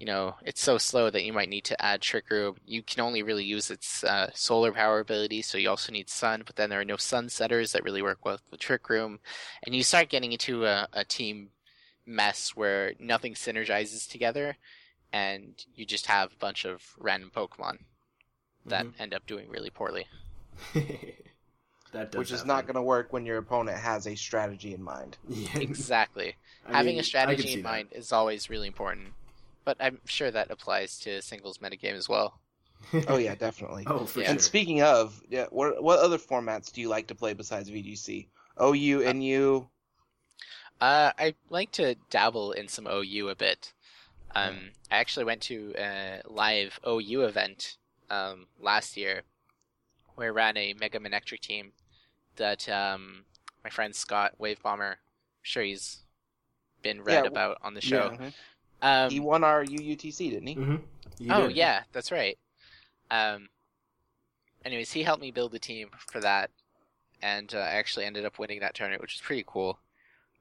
[0.00, 2.56] you know, it's so slow that you might need to add Trick Room.
[2.66, 6.42] You can only really use its uh, solar power ability, so you also need Sun.
[6.46, 9.20] But then there are no Sun setters that really work well with Trick Room
[9.62, 11.50] and you start getting into a, a team
[12.06, 14.56] mess where nothing synergizes together
[15.12, 17.80] and you just have a bunch of random pokemon
[18.66, 18.98] that Mm-hmm.
[18.98, 20.06] end up doing really poorly
[21.92, 22.48] that does Which is happen.
[22.48, 25.18] not going to work when your opponent has a strategy in mind.
[25.28, 25.48] Yeah.
[25.58, 26.36] exactly
[26.66, 29.14] I having mean, a I could strategy in mind is always really important
[29.64, 32.40] but i'm sure that applies to singles metagame as well
[33.06, 33.90] Oh yeah, definitely.
[33.90, 34.24] oh, for Yeah.
[34.24, 34.30] sure.
[34.30, 38.30] And speaking of, yeah, what what other formats do you like to play besides VGC?
[38.56, 39.68] OU, NU.
[40.80, 43.72] Uh, I like to dabble in some OU a bit.
[44.34, 47.78] Um, I actually went to a live OU event
[48.10, 49.22] um, last year
[50.16, 51.72] where I ran a Mega Manectric team
[52.36, 53.24] that um,
[53.64, 54.98] my friend Scott Wave Bomber, I'm
[55.42, 56.00] sure he's
[56.82, 58.12] been read Yeah, about on the show.
[58.12, 58.32] Mhm.
[58.82, 60.56] Um, he won our UUTC, didn't he?
[60.56, 60.80] Mhm.
[61.18, 61.56] You oh did.
[61.56, 62.38] yeah, that's right.
[63.10, 63.48] Um,
[64.64, 66.50] anyways, he helped me build the team for that,
[67.22, 69.78] and uh, I actually ended up winning that tournament, which is pretty cool.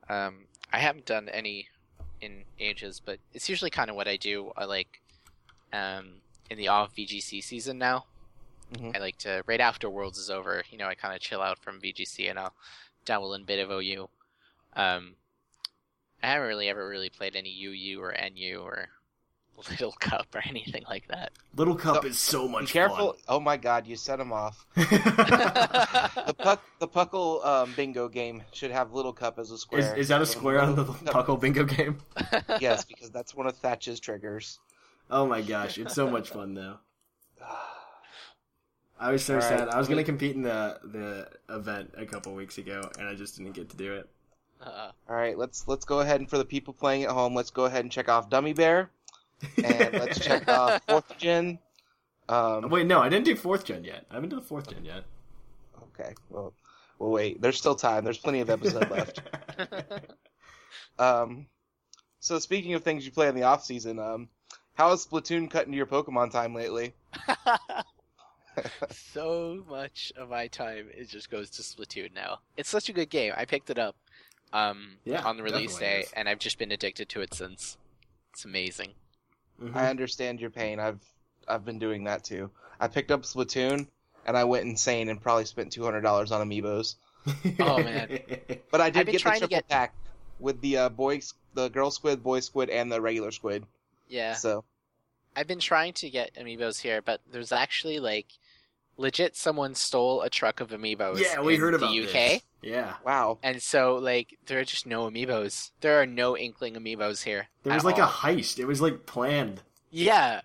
[0.08, 1.68] Um, I haven't done any
[2.22, 4.52] in ages, but it's usually kind of what I do.
[4.58, 5.02] I like
[5.74, 8.06] um, in the off VGC season now.
[8.74, 8.96] Mhm.
[8.96, 10.64] I like to right after Worlds is over.
[10.70, 12.54] You know, I kind of chill out from VGC and I'll
[13.06, 14.10] dabble in a bit of OU.
[14.74, 15.16] Um,
[16.22, 18.90] I haven't really ever really played any UU or NU or
[19.70, 21.32] Little Cup or anything like that.
[21.56, 23.18] Little Cup So, is so much Be careful!
[23.28, 24.66] Oh my God, you set him off.
[24.76, 29.96] The puck, the Puckle um, bingo game should have Little Cup as a square.
[29.98, 31.98] is that a square on the No, Puckle bingo game?
[32.60, 34.60] yes, because that's one of Thatch's triggers.
[35.10, 36.78] Oh my gosh, it's so much fun though.
[39.00, 39.50] I was so All right.
[39.50, 39.70] sad.
[39.70, 43.38] I was gonna compete in the the event a couple weeks ago, and I just
[43.38, 44.10] didn't get to do it.
[44.62, 47.52] Uh, All right, let's let's go ahead and for the people playing at home, let's
[47.52, 48.90] go ahead and check off Dummy Bear,
[49.64, 51.60] and let's check off Fourth Gen.
[52.28, 54.06] Um, Wait, no, I didn't do fourth gen yet.
[54.12, 55.04] I haven't done the fourth gen yet.
[56.00, 56.54] Okay, well,
[57.00, 57.42] well, wait.
[57.42, 58.04] There's still time.
[58.04, 59.22] There's plenty of episode left.
[61.00, 61.48] Um,
[62.20, 64.28] so speaking of things you play in the off season, um,
[64.74, 66.94] how has Splatoon cut into your Pokemon time lately?
[68.92, 72.40] so much of my time it just goes to Splatoon now.
[72.58, 73.34] It's such a good game.
[73.36, 73.96] I picked it up
[74.54, 76.12] um, Yeah, on the release definitely day, is.
[76.14, 77.78] and I've just been addicted to it since.
[78.34, 78.94] It's amazing.
[79.62, 79.76] Mhm.
[79.76, 80.80] I understand your pain.
[80.80, 81.00] I've
[81.48, 82.50] I've been doing that too.
[82.80, 83.88] I picked up Splatoon
[84.26, 86.96] and I went insane and probably spent two hundred dollars on amiibos.
[87.60, 88.20] Oh, man.
[88.72, 89.94] But I did get the trying triple get- pack
[90.40, 91.20] with the uh, boy,
[91.54, 93.66] the girl squid, boy squid, and the regular squid.
[94.08, 94.64] Yeah, So
[95.36, 98.28] I've been trying to get amiibos here, but there's actually like
[98.98, 101.20] legit someone stole a truck of amiibos.
[101.20, 102.12] yeah, we in heard the about UK.
[102.14, 102.42] this.
[102.62, 105.72] Yeah, wow, And so, like, there are just no amiibos.
[105.82, 107.48] There are no inkling amiibos here.
[107.64, 108.04] there was like all.
[108.10, 108.60] a heist.
[108.60, 109.62] It was like planned.
[109.92, 110.42] Yeah,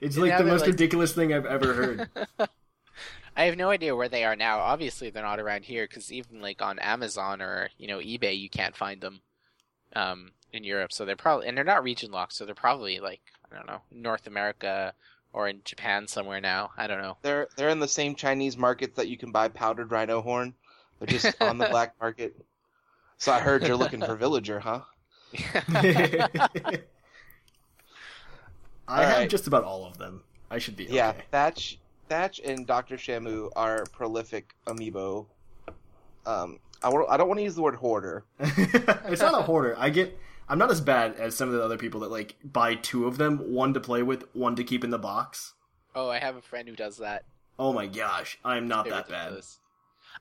[0.00, 2.08] It's And like the most like- ridiculous thing I've ever heard.
[3.36, 4.58] I have no idea where they are now.
[4.60, 8.48] Obviously, they're not around here because even like on Amazon or you know eBay, you
[8.48, 9.22] can't find them
[9.96, 10.92] um, in Europe.
[10.92, 13.80] So they're probably and they're not region locked, so they're probably like I don't know
[13.90, 14.94] North America
[15.32, 16.70] or in Japan somewhere now.
[16.76, 17.16] I don't know.
[17.22, 20.54] they're they're in the same Chinese markets that you can buy powdered rhino horn.
[20.98, 22.34] They're just on the black market.
[23.18, 24.80] So I heard you're looking for villager, huh?
[28.86, 29.30] I have Alright.
[29.30, 30.22] just about all of them.
[30.50, 30.94] I should be okay.
[30.94, 31.78] Yeah, Thatch,
[32.08, 35.26] Thatch, and Doctor Shamu are prolific amiibo.
[36.26, 38.24] Um, I, wa- I don't want to use the word hoarder.
[38.38, 39.74] it's not a hoarder.
[39.78, 40.18] I get.
[40.48, 43.16] I'm not as bad as some of the other people that like buy two of
[43.16, 45.54] them, one to play with, one to keep in the box.
[45.94, 47.24] oh, I have a friend who does that.
[47.58, 49.18] Oh my gosh, I'm not They're that bad.
[49.24, 49.58] ridiculous.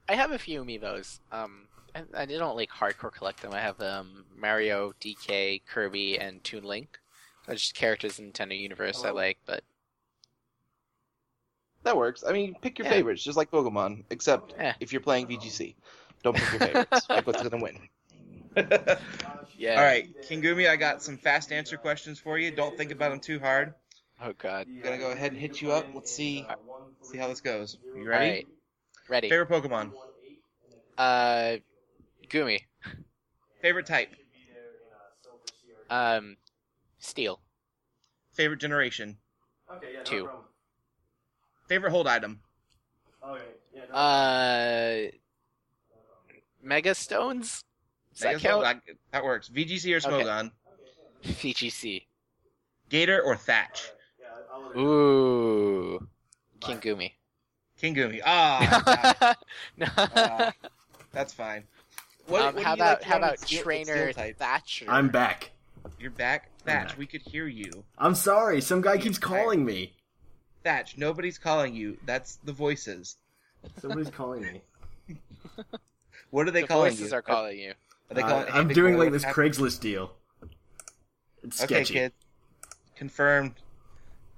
[0.09, 1.19] I have a few amiibos.
[1.31, 3.53] Um, I, I don't like hardcore collect them.
[3.53, 6.99] I have um Mario, DK, Kirby, and Toon Link.
[7.45, 9.63] They're just characters in Nintendo Universe I like, but
[11.83, 12.23] That works.
[12.27, 12.93] I mean, pick your Yeah.
[12.93, 14.73] favorites, just like Pokemon, except Eh.
[14.79, 15.75] if you're playing VGC.
[16.23, 17.05] Don't pick your favorites.
[17.07, 17.77] pick what's gonna win.
[19.57, 19.75] yeah.
[19.75, 22.51] All right, Kingumi, I got some fast answer questions for you.
[22.51, 23.73] Don't think about them too hard.
[24.21, 24.67] Oh god.
[24.67, 25.85] I'm gonna go ahead and hit you up.
[25.93, 26.47] Let's see,
[27.01, 27.77] see how this goes.
[27.95, 28.47] You All ready?
[29.09, 29.15] Right.
[29.15, 29.29] Ready.
[29.29, 29.91] Favorite Pokemon.
[30.97, 31.57] Uh,
[32.29, 32.61] Goomy.
[33.61, 34.09] Favorite type.
[35.89, 36.37] Um,
[36.99, 37.39] Steel.
[38.33, 39.17] Favorite generation.
[39.71, 40.29] Okay, yeah, Two.
[41.67, 42.39] Favorite hold item.
[43.25, 43.41] Okay,
[43.75, 43.95] yeah.
[43.95, 45.11] Uh,
[46.61, 47.63] Mega Stones.
[48.13, 48.63] Does that Megas- count?
[48.63, 49.49] that, that works.
[49.49, 50.23] VGC or Okay.
[50.25, 50.51] Smogon.
[51.23, 52.05] VGC.
[52.89, 53.89] Gator or Thatch.
[54.77, 56.07] Ooh.
[56.59, 57.11] King Gumi.
[57.83, 58.21] Kingumi.
[58.25, 59.35] Ah,
[59.77, 59.87] no.
[59.97, 60.51] Uh,
[61.11, 61.63] that's fine.
[62.27, 64.31] What, um, what how you like about how about steel- Trainer steel?
[64.39, 64.85] Thatcher?
[64.87, 65.51] I'm back.
[65.99, 66.89] You're back, Thatch.
[66.89, 66.97] back.
[66.97, 68.61] We could hear you, I'm sorry.
[68.61, 69.91] Some guy keeps calling me.
[70.63, 70.97] Thatch.
[70.97, 71.97] Nobody's calling you.
[72.05, 73.17] That's the voices.
[73.79, 74.61] Somebody's calling me.
[76.31, 77.17] What are they the calling voices you?
[77.17, 77.73] are calling you.
[78.09, 78.47] Are they Uh, calling?
[78.47, 79.51] hey, I'm big doing like this happening?
[79.51, 80.13] Craigslist deal.
[81.43, 81.93] It's Okay, sketchy.
[81.93, 82.13] kid.
[82.95, 83.53] Confirmed.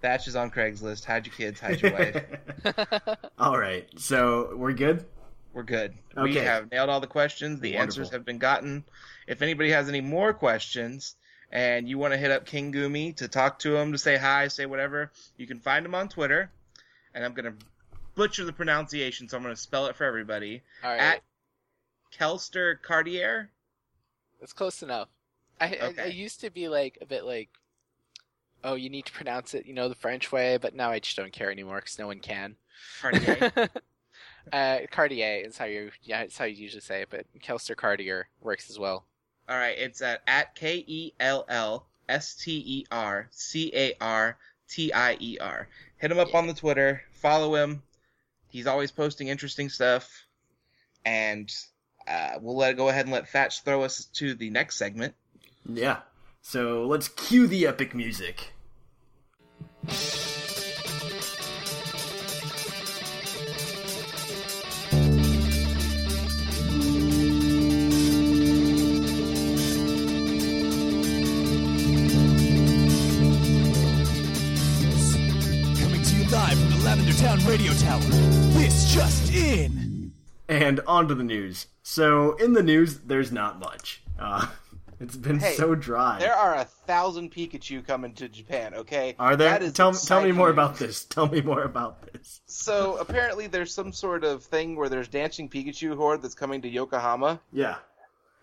[0.01, 1.05] Thatch is on Craigslist.
[1.05, 1.60] Hide your kids.
[1.60, 2.23] Hide your wife.
[3.39, 5.05] all right, so we're good.
[5.53, 5.93] We're good.
[6.21, 7.62] We have nailed all the questions.
[7.62, 8.84] The answers have been gotten.
[9.25, 11.15] If anybody has any more questions
[11.49, 14.49] and you want to hit up King Gumi to talk to him, to say hi,
[14.49, 16.51] say whatever, you can find him on Twitter.
[17.13, 17.65] And I'm going to
[18.15, 20.62] butcher the pronunciation, so I'm going to spell it for everybody.
[20.84, 20.99] All right.
[20.99, 21.21] At
[22.12, 23.49] Kellster Cartier.
[24.41, 25.08] That's close enough.
[25.62, 27.49] I, I I used to be like a bit like,
[28.65, 31.15] oh, you need to pronounce it, you know, the French way, but now I just
[31.15, 32.56] don't care anymore because no one can.
[33.01, 33.51] Cartier.
[34.54, 38.28] uh, Cartier is how you yeah, it's how you usually say it, but Kellster Cartier
[38.41, 39.06] works as well.
[39.47, 43.93] all right, it's at, at K E L L S T E R C A
[44.01, 45.67] R T I E R.
[45.97, 46.38] Hit him up Yeah.
[46.39, 47.01] on the Twitter.
[47.13, 47.84] Follow him.
[48.49, 50.25] He's always posting interesting stuff.
[51.06, 51.54] And
[52.08, 55.13] uh, we'll let go ahead and let Thatch throw us to the next segment.
[55.67, 55.99] Yeah.
[56.41, 58.54] So let's cue the epic music.
[77.56, 78.02] Radio Tower.
[78.58, 80.12] This just in.
[80.50, 81.67] And on to the news.
[81.84, 84.02] So in the news, there's not much.
[84.19, 84.48] Uh,
[84.99, 86.19] it's been Hey, so dry.
[86.19, 89.15] There are a thousand Pikachu coming to Japan, okay?
[89.19, 89.49] Are there?
[89.49, 91.03] That is tell tell me more about this.
[91.05, 92.41] Tell me more about this.
[92.45, 96.69] So apparently there's some sort of thing where there's dancing Pikachu horde that's coming to
[96.69, 97.75] Yokohama, Yeah.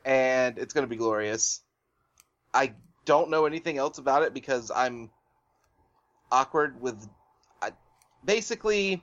[0.04, 1.60] and it's going to be glorious.
[2.54, 5.10] I don't know anything else about it because I'm
[6.30, 7.08] awkward with.
[7.62, 7.70] I,
[8.24, 9.02] basically,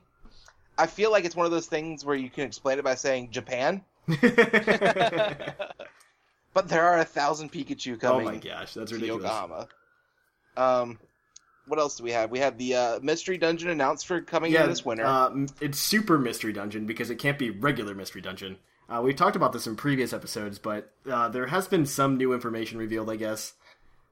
[0.78, 3.32] I feel like it's one of those things where you can explain it by saying
[3.32, 3.84] Japan,
[6.62, 8.28] but there are a thousand Pikachu coming.
[8.28, 9.24] oh my gosh, that's ridiculous.
[9.24, 9.68] Yokohama.
[10.58, 11.00] Um,
[11.68, 12.32] what else do we have?
[12.32, 15.06] We have the uh, mystery dungeon announced for coming Yeah, in this winter.
[15.06, 18.58] Uh, it's super mystery dungeon because it can't be regular mystery dungeon.
[18.90, 22.34] Uh, we've talked about this in previous episodes, but uh, there has been some new
[22.34, 23.10] information revealed.
[23.10, 23.54] I guess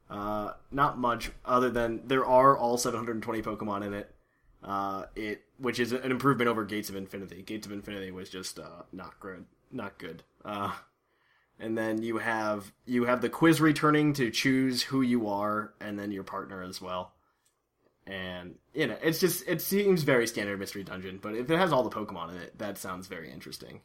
[0.10, 4.12] uh, not much other than there are all 720 Pokemon in it.
[4.64, 7.42] Uh, it which is an improvement over Gates of Infinity.
[7.42, 10.24] Gates of Infinity was just uh, not good, not good.
[10.46, 10.74] Uh,
[11.60, 15.98] and then you have you have the quiz returning to choose who you are, and
[16.00, 17.14] then your partner as well
[18.10, 21.74] and you know it's just it seems very standard mystery dungeon but if it has
[21.74, 23.82] all the pokemon in it that sounds very interesting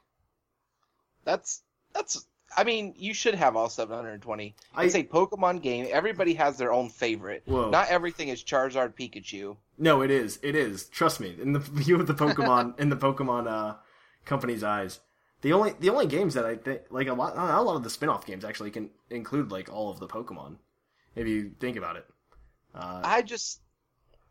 [1.25, 1.63] that's
[1.95, 2.27] that's.
[2.55, 4.55] I mean, you should have all 720.
[4.75, 5.87] I- It's a Pokemon game.
[5.91, 7.43] Everybody has their own favorite.
[7.47, 7.71] Whoa.
[7.71, 9.57] Not everything is Charizard, Pikachu.
[9.79, 12.97] no it is it is trust me in the view of the pokemon in the
[12.97, 13.75] pokemon uh
[14.27, 15.01] company's eyes
[15.43, 17.83] the only the only games that i think like a lot not a lot of
[17.83, 20.57] the spin-off games actually can include like all of the pokemon
[21.15, 22.07] if you think about it
[22.75, 23.61] uh I just,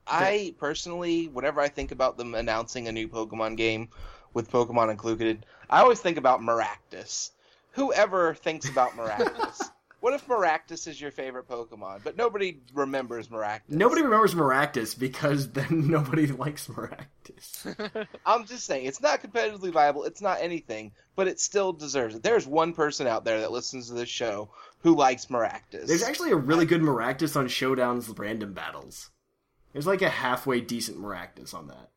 [0.08, 3.90] I personally, whenever I think about them announcing a new Pokemon game
[4.34, 7.30] with Pokemon included, I always think about Maractus
[7.72, 9.70] whoever thinks about Maractus.
[10.02, 13.70] What if Maractus is your favorite Pokemon, but nobody remembers Maractus?
[13.70, 18.08] Nobody remembers Maractus because then nobody likes Maractus.
[18.26, 20.04] I'm just saying, it's not competitively viable.
[20.04, 22.24] It's not anything, but it still deserves it.
[22.24, 24.50] There's one person out there that listens to this show
[24.80, 25.86] who likes Maractus.
[25.86, 29.12] There's actually a really good Maractus on Showdown's random battles.
[29.72, 31.90] There's like a halfway decent Maractus on that.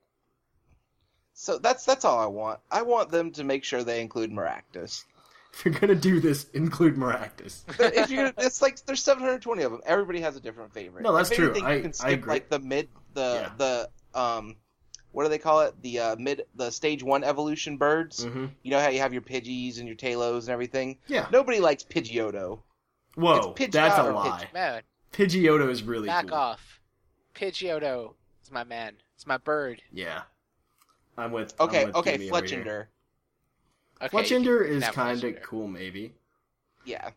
[1.33, 2.61] so that's that's all I want.
[2.71, 5.05] I want them to make sure they include Maractus.
[5.57, 7.63] If you're gonna do this, include Maractus.
[7.79, 9.81] If you're, it's like there's 720 of them.
[9.87, 11.03] Everybody has a different favorite.
[11.03, 11.55] No, that's true.
[11.63, 12.33] I- you can I agree.
[12.33, 13.51] like the mid, the Yeah.
[13.57, 14.57] the um,
[15.13, 15.81] what do they call it?
[15.81, 18.25] The uh, mid, the stage one evolution birds.
[18.25, 20.99] hmm You know how you have your Pidgeys and your Taillows and everything.
[21.07, 21.29] Yeah.
[21.31, 22.61] Nobody likes Pidgeotto.
[23.15, 24.49] Whoa, It's that's a or lie.
[24.53, 24.83] Man,
[25.13, 26.37] Pidgeotto is really back cool.
[26.37, 26.81] off.
[27.35, 28.95] Pidgeotto is my man.
[29.15, 29.83] It's my bird.
[29.93, 30.23] Yeah,
[31.17, 31.55] I'm with.
[31.61, 32.65] I'm Okay, with okay, Jimmy over here.
[32.65, 32.87] Fletchinder.
[34.03, 36.12] Okay, you Fletchinder is kind of cool, maybe.
[36.84, 37.11] Yeah,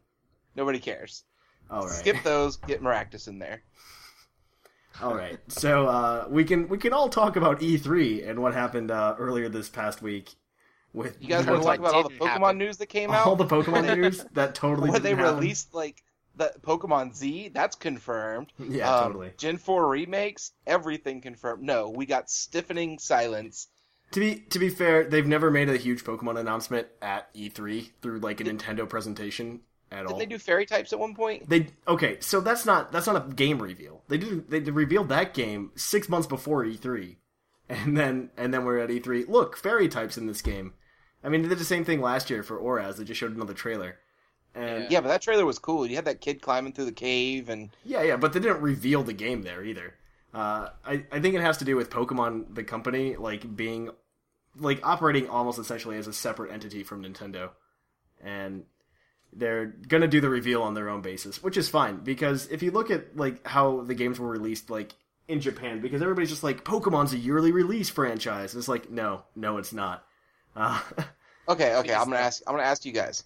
[0.55, 1.23] nobody cares.
[1.69, 1.91] All right.
[1.91, 2.57] Skip those.
[2.57, 3.61] Get Maractus in there.
[5.01, 5.37] All right.
[5.47, 9.49] So uh, we can we can all talk about E3 and what happened uh, earlier
[9.49, 10.35] this past week
[10.93, 12.57] with You guys What want to talk about all the Pokemon happen?
[12.57, 13.27] news that came out?
[13.27, 15.35] all the Pokemon news that totally when they happen.
[15.35, 16.03] released like
[16.35, 18.53] the Pokemon Z, that's confirmed.
[18.59, 19.31] Yeah, Um, totally.
[19.37, 21.63] Gen 4 remakes, everything confirmed.
[21.63, 23.67] No, we got stiffening silence.
[24.11, 28.19] To be to be fair, they've never made a huge Pokemon announcement at E3 through
[28.19, 30.17] like a Nintendo presentation at all.
[30.17, 31.49] Didn't they do fairy types at one point?
[31.49, 34.03] They okay, so that's not that's not a game reveal.
[34.07, 37.17] They did they revealed that game six months before E3,
[37.69, 39.27] and then and then we're at E3.
[39.27, 40.73] Look, fairy types in this game.
[41.23, 42.97] I mean, they did the same thing last year for ORAS.
[42.97, 43.97] They just showed another trailer,
[44.55, 45.85] and Yeah, but that trailer was cool.
[45.85, 49.03] You had that kid climbing through the cave, and yeah, yeah, but they didn't reveal
[49.03, 49.95] the game there either.
[50.33, 53.89] Uh, I I think it has to do with Pokemon the company like being
[54.59, 57.51] like operating almost essentially as a separate entity from Nintendo,
[58.21, 58.63] and
[59.33, 62.71] they're gonna do the reveal on their own basis, which is fine because if you
[62.71, 64.93] look at like how the games were released like
[65.27, 68.53] in Japan, because everybody's just like Pokemon's a yearly release franchise.
[68.53, 70.05] and It's like no, no, it's not.
[70.55, 70.79] Uh,
[71.49, 72.41] okay, okay, I'm gonna ask.
[72.47, 73.23] I'm gonna ask you guys.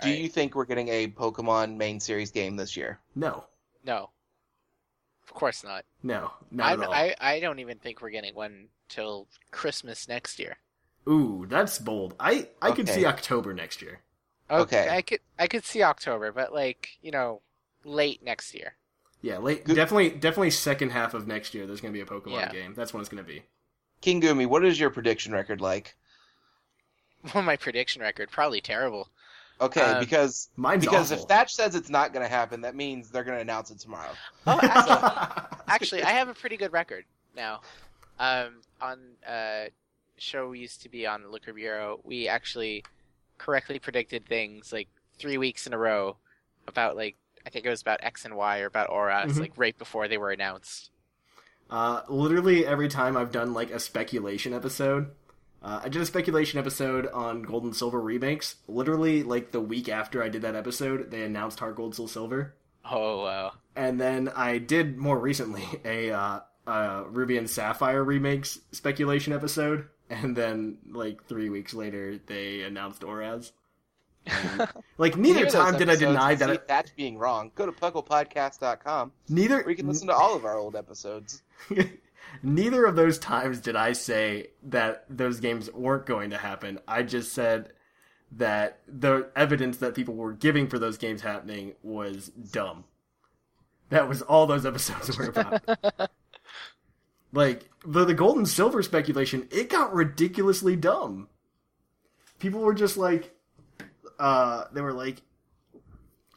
[0.00, 0.22] Do Alright.
[0.22, 2.98] you think we're getting a Pokemon main series game this year?
[3.14, 3.44] no,
[3.84, 4.10] No.
[5.30, 5.84] Of course not.
[6.02, 6.94] no, not I'm, at all.
[6.94, 10.56] I, I don't even think we're getting one till Christmas next year.
[11.08, 12.14] Ooh, that's bold.
[12.18, 14.00] I I could see October next year.
[14.50, 14.88] Okay.
[14.90, 17.40] I could I could see October, but like, you know,
[17.84, 18.74] late next year.
[19.22, 21.66] Yeah, late, Good- definitely, definitely second half of next year.
[21.66, 22.52] There's gonna be a Pokemon Yeah.
[22.52, 22.74] game.
[22.74, 23.44] That's when it's gonna be.
[24.00, 25.94] King Gumi, what is your prediction record like?
[27.34, 29.08] Well, my prediction record probably terrible.
[29.60, 31.24] Okay, Um, because Mine's because awful.
[31.24, 34.12] if Thatch says it's not gonna happen, that means they're gonna announce it tomorrow.
[34.46, 37.04] Oh, actually, actually, I have a pretty good record
[37.36, 37.60] now.
[38.18, 39.66] Um, on uh,
[40.16, 42.84] show we used to be on Liquor Bureau, we actually
[43.38, 44.88] correctly predicted things like
[45.18, 46.16] three weeks in a row
[46.66, 49.40] about like I think it was about X and Y or about ORAS, Mhm.
[49.40, 50.90] like right before they were announced.
[51.70, 55.10] Uh, literally every time I've done like a speculation episode,
[55.62, 58.56] uh, I did a speculation episode on Gold and Silver remakes.
[58.68, 62.54] Literally, like the week after I did that episode, they announced Heart Gold Soul Silver,
[62.84, 63.52] Oh wow.
[63.76, 69.86] and then I did more recently a uh, uh, Ruby and Sapphire remakes speculation episode,
[70.08, 73.52] and then like three weeks later they announced ORAS.
[74.26, 76.46] And, like neither time did I deny that.
[76.48, 77.50] see I, That's being wrong.
[77.54, 81.42] Go to pucklepodcast.com neither we can listen to all of our old episodes.
[82.42, 86.78] Neither of those times did I say that those games weren't going to happen.
[86.86, 87.72] I just said
[88.32, 92.84] that the evidence that people were giving for those games happening was dumb.
[93.88, 95.62] That was all those episodes were about.
[97.32, 101.28] like the the gold and silver speculation, it got ridiculously dumb.
[102.38, 103.34] People were just like,
[104.18, 105.22] uh, they were like,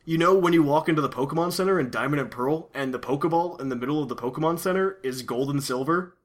[0.05, 2.99] you know, when you walk into the Pokemon Center in Diamond and Pearl, and the
[2.99, 6.15] Pokeball in the middle of the Pokemon Center is gold and silver?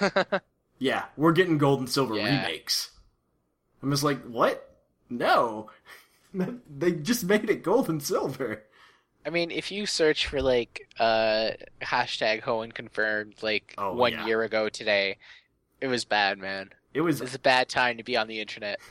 [0.78, 2.42] yeah, we're getting gold and silver Yeah.
[2.42, 2.90] remakes.
[3.82, 4.76] I'm just like, what?
[5.10, 5.70] No.
[6.34, 8.62] they just made it gold and silver.
[9.26, 11.50] I mean, if you search for like uh
[11.82, 14.26] hashtag Hoenn confirmed like Oh, one yeah.
[14.26, 15.18] year ago today,
[15.80, 16.70] it was bad, man.
[16.94, 17.20] It was.
[17.20, 18.78] It was a bad time to be on the internet.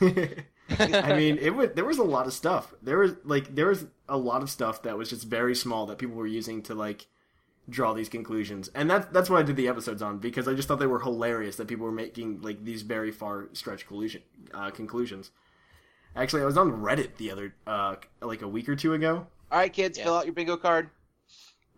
[0.80, 1.70] I mean, it was.
[1.74, 2.74] There was a lot of stuff.
[2.82, 5.98] There was like there was a lot of stuff that was just very small that
[5.98, 7.06] people were using to like
[7.68, 10.68] draw these conclusions, and that's that's what I did the episodes on because I just
[10.68, 14.70] thought they were hilarious that people were making like these very far stretch collusion uh,
[14.70, 15.30] conclusions.
[16.14, 19.26] Actually, I was on Reddit the other uh, like a week or two ago.
[19.50, 20.04] All right, kids, Yeah.
[20.04, 20.90] fill out your bingo card.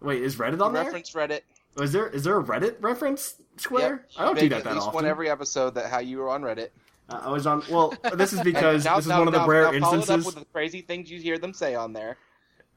[0.01, 0.85] Wait, is Reddit on there?
[0.85, 1.41] Reference Reddit.
[1.81, 4.07] Is there is there a Reddit reference square?
[4.11, 4.19] Yep.
[4.19, 4.95] I don't do Make that at that least often.
[4.95, 6.71] one every episode that how you were on Reddit.
[7.09, 7.63] Uh, I was on.
[7.71, 10.03] Well, this is because Now- this is now- one of the now- rare now follow
[10.03, 12.17] it up with the crazy things you hear them say on there.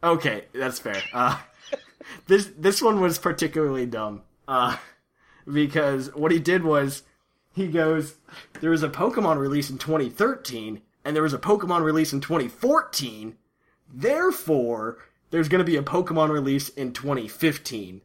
[0.04, 1.02] Okay, that's fair.
[1.14, 1.40] Uh,
[2.28, 4.78] this this one was particularly dumb uh,
[5.52, 7.04] because what he did was
[7.54, 8.16] he goes,
[8.62, 13.36] there was a Pokemon release in 2013 and there was a Pokemon release in 2014.
[13.92, 15.00] Therefore,
[15.32, 18.02] there's going to be a Pokemon release in 2015.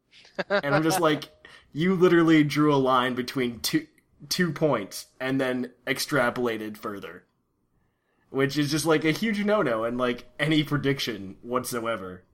[0.50, 1.28] and I'm just like,
[1.72, 3.86] you literally drew a line between two
[4.28, 7.24] two points and then extrapolated further
[8.30, 12.22] which is just like a huge no-no and like any prediction whatsoever.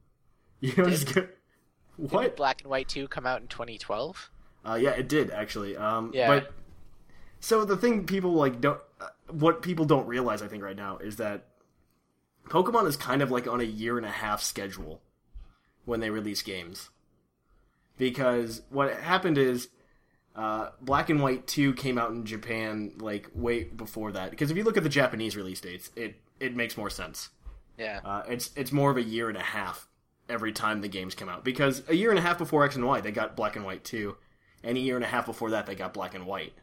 [0.59, 1.29] You know, just go,
[1.99, 2.35] what?
[2.35, 4.31] Black and White 2 come out in 2012?
[4.65, 5.77] Uh, yeah, it did actually.
[5.77, 6.29] Um, Yeah.
[6.29, 6.53] But
[7.41, 10.97] so the thing people like don't, uh, what people don't realize, I think, right now
[10.97, 11.49] is that
[12.49, 15.03] Pokemon is kind of like on a year and a half schedule
[15.85, 16.89] when they release games,
[17.99, 19.69] because what happened is.
[20.37, 24.31] Uh, Black and White 2 came out in Japan like way before that.
[24.31, 27.31] Because if you look at the Japanese release dates, it, it makes more sense.
[27.79, 28.01] Yeah.
[28.05, 29.89] Uh, it's it's more of a year and a half
[30.29, 32.87] every time the games come out because a year and a half before X and
[32.87, 34.17] Y they got Black and White 2,
[34.63, 36.55] and a year and a half before that they got Black and White.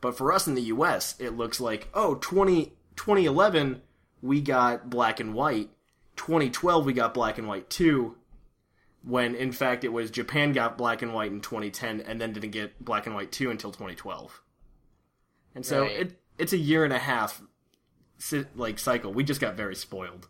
[0.00, 3.82] But for us in the U.S., it looks like oh 20, 2011
[4.20, 5.70] we got Black and White,
[6.16, 8.16] 2012 we got Black and White 2,
[9.02, 12.50] when in fact it was Japan got Black and White in 2010 and then didn't
[12.50, 14.40] get Black and White 2 until 2012.
[15.54, 15.92] And so Right.
[15.92, 17.42] it it's a year and a half
[18.54, 19.12] like cycle.
[19.12, 20.28] We just got very spoiled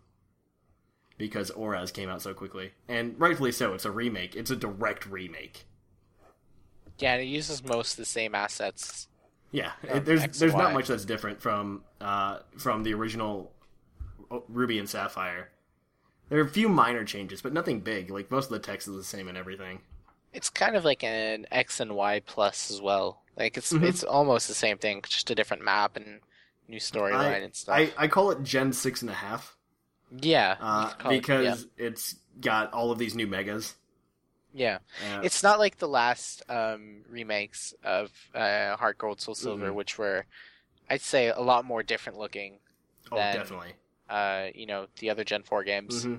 [1.16, 3.74] because ORAS came out so quickly, and rightfully so.
[3.74, 4.36] It's a remake.
[4.36, 5.64] It's a direct remake.
[6.98, 9.08] Yeah, and it uses most of the same assets.
[9.50, 13.52] Yeah, it, there's X there's not much that's different from uh, from the original
[14.30, 15.50] uh, Ruby and Sapphire.
[16.28, 18.10] There are a few minor changes, but nothing big.
[18.10, 19.80] Like most of the text is the same and everything.
[20.32, 23.22] It's kind of like an X and Y plus as well.
[23.36, 23.82] Like it's Mhm.
[23.84, 26.20] it's almost the same thing, just a different map and
[26.68, 27.76] new storyline and stuff.
[27.76, 29.56] I I call it Gen six and a half
[30.10, 33.74] yeah, uh, call it- because it's got all of these new megas.
[34.54, 35.20] yeah, yeah.
[35.22, 39.74] It's not like the last um, remakes of uh, Heart Gold, Soul Silver, Mhm.
[39.74, 40.26] which were,
[40.90, 42.58] I'd say, a lot more different looking.
[43.12, 43.72] oh, definitely.
[44.08, 46.04] Uh, you know, the other Gen Four games.
[46.04, 46.16] hmm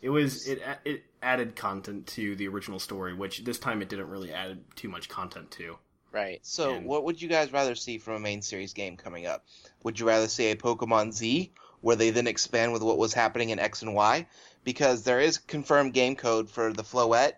[0.00, 4.08] It was it it added content to the original story, which this time it didn't
[4.08, 5.76] really add too much content to.
[6.12, 6.40] Right.
[6.42, 9.44] So, And- what would you guys rather see from a main series game coming up?
[9.84, 11.52] Would you rather see a Pokemon Z,
[11.82, 14.26] where they then expand with what was happening in X and Y?
[14.64, 17.34] Because there is confirmed game code for the Floette.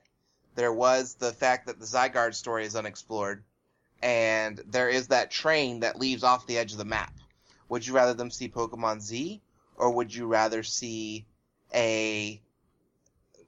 [0.55, 3.43] There was the fact that the Zygarde story is unexplored,
[4.03, 7.15] and there is that train that leaves off the edge of the map.
[7.69, 9.41] Would you rather them see Pokemon Z,
[9.83, 11.27] or would you rather see
[11.75, 12.41] a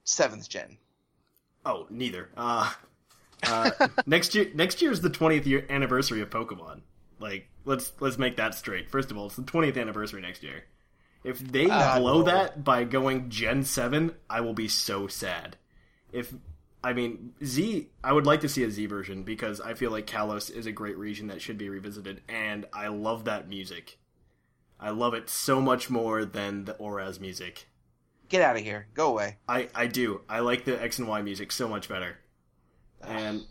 [0.04, 0.78] seventh gen?
[1.64, 2.28] Oh, neither.
[2.36, 2.72] Uh,
[3.46, 3.70] uh,
[4.06, 6.80] next year, next year is the twentieth year anniversary of Pokemon.
[7.20, 8.90] Like, let's let's make that straight.
[8.90, 10.64] First of all, it's the twentieth anniversary next year.
[11.22, 12.22] If they Ah, blow no.
[12.22, 15.56] that by going Gen seven, I will be so sad.
[16.12, 16.34] If
[16.82, 20.06] I mean Z, I would like to see a Z version because I feel like
[20.06, 23.98] Kalos is a great region that should be revisited, and I love that music.
[24.80, 27.68] I love it so much more than the ORAS music.
[28.28, 28.86] Get out of here.
[28.94, 29.36] Go away.
[29.48, 30.22] I, I do.
[30.28, 32.18] I like the X and Y music so much better.
[33.02, 33.44] And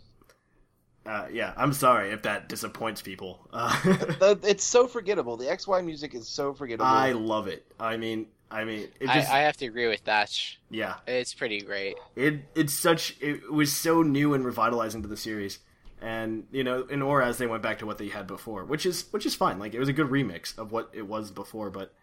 [1.06, 3.40] uh, yeah, I'm sorry if that disappoints people.
[3.52, 3.80] Uh,
[4.18, 5.36] The- it's so forgettable.
[5.36, 6.86] The XY music is so forgettable.
[6.86, 7.64] I love it.
[7.78, 10.36] I mean, I mean, it I, just I have to agree with that.
[10.70, 11.96] Yeah, It's pretty great.
[12.16, 15.58] it it's such it was so new and revitalizing to the series.
[16.04, 19.06] And you know, in ORAS they went back to what they had before, which is
[19.10, 19.58] which is fine.
[19.58, 21.94] Like it was a good remix of what it was before, but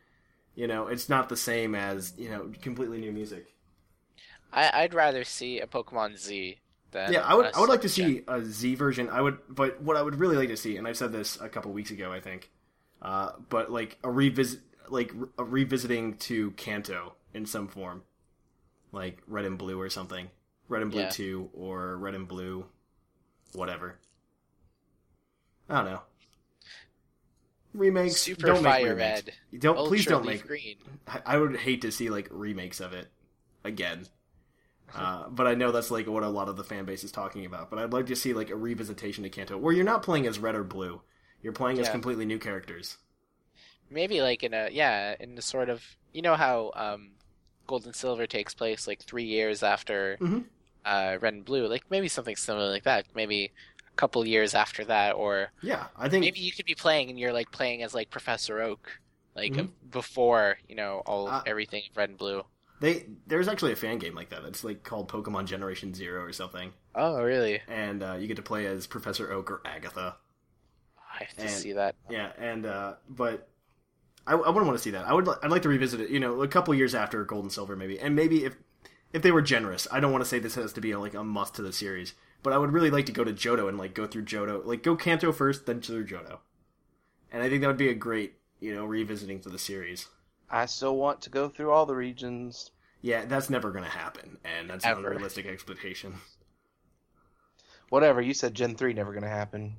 [0.56, 3.54] you know, it's not the same as you know completely new music.
[4.52, 6.58] I, I'd rather see a Pokemon Z
[6.90, 7.54] than yeah, I would.
[7.54, 9.08] I would like to see a Z version.
[9.08, 11.48] I would, but what I would really like to see, and I said this a
[11.48, 12.50] couple weeks ago, I think,
[13.04, 18.02] uh, but like a revisit, like a revisiting to Kanto in some form,
[18.92, 20.32] like Red and Blue or something,
[20.68, 21.10] Red and Blue Yeah.
[21.10, 22.66] Two or Red and Blue,
[23.54, 23.98] whatever.
[25.70, 26.02] I don't know.
[27.74, 28.18] Remakes.
[28.22, 29.22] Super don't make Fire remakes.
[29.52, 29.62] Red.
[29.62, 30.48] Don't Ultra please don't Leaf make.
[30.48, 30.76] Green.
[31.08, 33.08] I- I would hate to see like remakes of it
[33.64, 34.06] again.
[34.94, 37.46] Uh, but I know that's like what a lot of the fan base is talking
[37.46, 37.70] about.
[37.70, 40.38] But I'd like to see like a revisitation to Kanto where you're not playing as
[40.38, 41.00] red or blue.
[41.42, 42.98] You're playing as completely new characters.
[43.90, 45.82] Maybe like in a yeah, in the sort of
[46.12, 47.12] you know how um,
[47.68, 50.44] Gold and Silver takes place like three years after Mhm.
[50.86, 51.68] Uh, Red and Blue.
[51.68, 53.06] Like maybe something similar like that.
[53.16, 53.52] Maybe
[53.88, 57.20] a couple years after that, or Yeah, I think maybe you could be playing and
[57.20, 59.00] you're like playing as like Professor Oak,
[59.36, 59.70] like Mhm.
[59.90, 62.44] before you know all Uh, everything Red and Blue.
[62.80, 64.44] they there's actually a fan game like that.
[64.46, 67.62] It's like called Pokemon Generation Zero or something, Oh really?
[67.68, 70.18] and uh, you get to play as Professor Oak or Agatha.
[71.14, 71.96] I have to And- see that.
[72.10, 73.48] Yeah, and uh, but
[74.26, 75.06] I, I wouldn't want to see that.
[75.08, 75.28] I would.
[75.44, 76.10] I'd like to revisit it.
[76.10, 78.56] You know, a couple years after Gold and Silver, maybe, and maybe if
[79.14, 79.88] if they were generous.
[79.92, 82.14] I don't want to say this has to be like a must to the series,
[82.44, 84.84] but I would really like to go to Johto and like go through Johto, like
[84.84, 86.40] go Kanto first, then through Johto,
[87.32, 90.08] and I think that would be a great you know revisiting to the series.
[90.50, 92.72] I still want to go through all the regions.
[93.02, 95.08] Yeah, that's never going to happen, and that's an Ever.
[95.08, 96.16] unrealistic expectation.
[97.90, 99.76] Whatever you said, Gen three never gonna happen.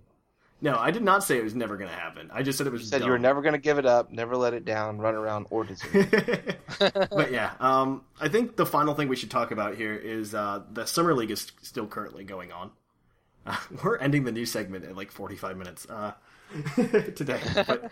[0.63, 2.31] No, I did not say it was never going to happen.
[2.33, 2.83] I just said it was.
[2.83, 3.07] You said dumb.
[3.07, 6.57] you were never gonna give it up, never let it down, run around or desert.
[6.79, 10.63] but yeah, um, I think the final thing we should talk about here is uh,
[10.71, 12.71] the summer league is still currently going on.
[13.45, 16.13] Uh, we're ending the new segment at like 45 minutes uh,
[17.17, 17.91] today, but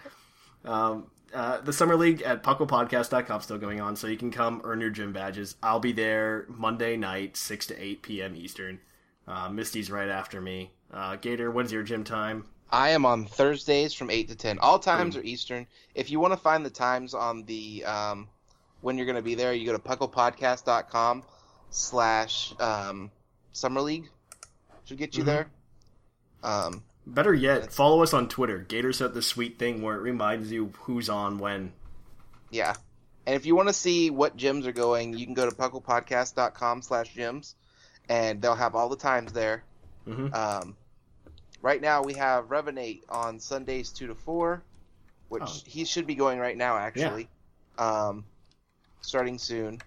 [0.64, 4.60] um, uh, the summer league at pucklepodcast.com is still going on, so you can come
[4.62, 5.56] earn your gym badges.
[5.60, 8.36] I'll be there Monday night, 6 to 8 p.m.
[8.36, 8.78] Eastern.
[9.26, 10.70] Uh, Misty's right after me.
[10.92, 12.44] Uh, Gator, when's your gym time?
[12.72, 14.58] I am on Thursdays from eight to ten.
[14.60, 15.66] All times are Eastern.
[15.94, 18.28] If you want to find the times on the um,
[18.80, 21.22] when you're going to be there, you go to pucklepodcast.com
[21.70, 23.10] slash um,
[23.52, 24.08] summer league.
[24.84, 25.26] Should get you Mhm.
[25.26, 25.50] there.
[26.42, 28.58] Um, Better yet, follow us on Twitter.
[28.58, 31.72] Gator set the sweet thing where it reminds you who's on when.
[32.50, 32.74] yeah.
[33.26, 36.82] And if you want to see what gyms are going, you can go to pucklepodcast.com
[36.82, 37.54] slash gyms,
[38.08, 39.62] and they'll have all the times there.
[40.08, 40.34] Mhm.
[40.34, 40.76] Um,
[41.62, 44.62] right now we have Revenate on Sundays two to four,
[45.28, 45.60] which Oh.
[45.66, 47.28] he should be going right now actually.
[47.78, 48.08] yeah.
[48.08, 48.24] Um,
[49.00, 49.80] starting soon.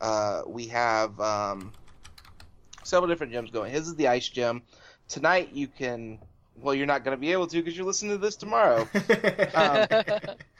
[0.00, 1.72] Uh, we have um,
[2.84, 3.72] several different gyms going.
[3.72, 4.62] His is the ice gym.
[5.08, 6.18] Tonight you can.
[6.60, 8.88] Well, you're not going to be able to because you're listening to this tomorrow.
[9.54, 9.86] Um,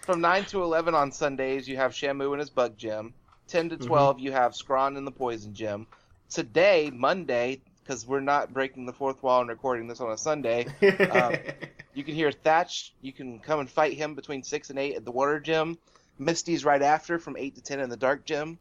[0.02, 3.12] From 9 to 11 on Sundays, you have Shamu and his bug gym.
[3.48, 5.86] 10 to 12, you have Scrawn and the poison gym.
[6.30, 10.66] Today, Monday, because we're not breaking the fourth wall and recording this on a Sunday,
[11.10, 11.34] um,
[11.94, 12.92] you can hear Thatch.
[13.00, 15.78] You can come and fight him between 6 and 8 at the water gym.
[16.18, 18.58] Misty's right after from 8 to 10 in the dark gym.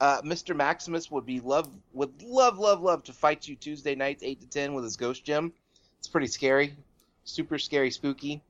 [0.00, 0.54] Uh, Mr.
[0.56, 4.46] Maximus would be love would love love love to fight you Tuesday nights 8 to
[4.48, 5.52] 10 with his ghost gym.
[6.00, 6.74] It's pretty scary,
[7.24, 8.42] super scary, spooky.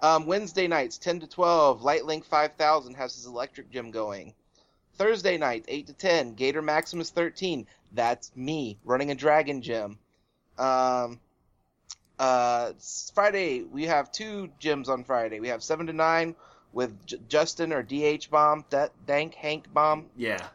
[0.00, 4.34] Um, Wednesday nights, 10 to 12, Lightlink 5000 has his electric gym going.
[4.98, 7.66] Thursday night, 8 to 10, Gator Maximus 13.
[7.92, 9.98] That's me running a dragon gym.
[10.58, 11.20] Um,
[12.18, 12.72] uh,
[13.14, 15.38] Friday, we have two gyms on Friday.
[15.40, 16.34] We have 7 to 9
[16.72, 20.48] with J- Justin or DH Bomb, that Dank Hank Bomb, yeah.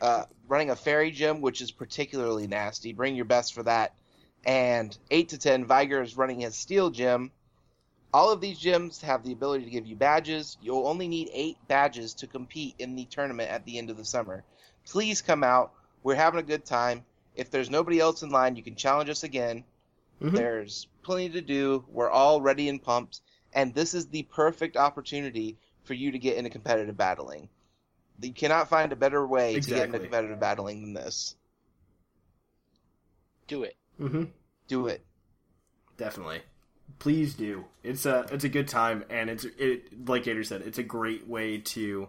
[0.00, 2.92] uh, running a fairy gym, which is particularly nasty.
[2.92, 3.94] Bring your best for that.
[4.44, 7.30] And 8 to 10, Viger is running his steel gym.
[8.12, 10.58] All of these gyms have the ability to give you badges.
[10.60, 14.04] You'll only need 8 badges to compete in the tournament at the end of the
[14.04, 14.44] summer.
[14.84, 15.72] Please come out.
[16.02, 17.04] We're having a good time.
[17.36, 19.64] If there's nobody else in line, you can challenge us again.
[20.20, 20.32] Mhm.
[20.32, 21.84] There's plenty to do.
[21.88, 23.20] We're all ready and pumped.
[23.52, 27.48] And this is the perfect opportunity for you to get into competitive battling.
[28.20, 31.36] You cannot find a better way to get into competitive battling than this.
[33.46, 33.76] Do it.
[34.00, 34.24] Mm-hmm.
[34.68, 35.04] Do it.
[35.96, 36.42] Definitely.
[37.00, 37.64] Please do.
[37.82, 41.26] It's a it's a good time, and it's it like Gator said, it's a great
[41.26, 42.08] way to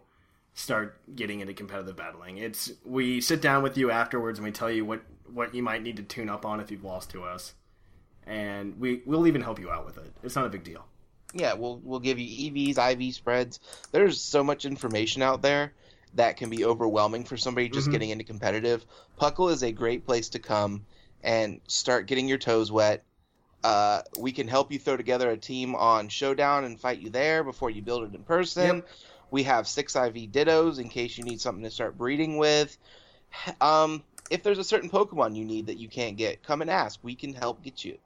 [0.54, 2.38] start getting into competitive battling.
[2.38, 5.82] It's we sit down with you afterwards and we tell you what what you might
[5.82, 7.54] need to tune up on if you've lost to us,
[8.28, 10.12] and we we'll even help you out with it.
[10.24, 10.86] It's not a big deal.
[11.34, 13.62] Yeah, we'll we'll give you EVs, IV spreads.
[13.94, 15.72] There's so much information out there
[16.16, 17.92] that can be overwhelming for somebody just Mhm.
[17.94, 18.86] getting into competitive.
[19.18, 20.86] Puckle is a great place to come
[21.24, 23.06] and start getting your toes wet.
[23.64, 27.44] Uh, we can help you throw together a team on Showdown and fight you there
[27.44, 28.84] before you build it in person.
[29.30, 32.78] We have six IV Dittos in case you need something to start breeding with.
[33.62, 37.00] Um, if there's a certain Pokemon you need that you can't get, come and ask.
[37.04, 37.98] We can help get you.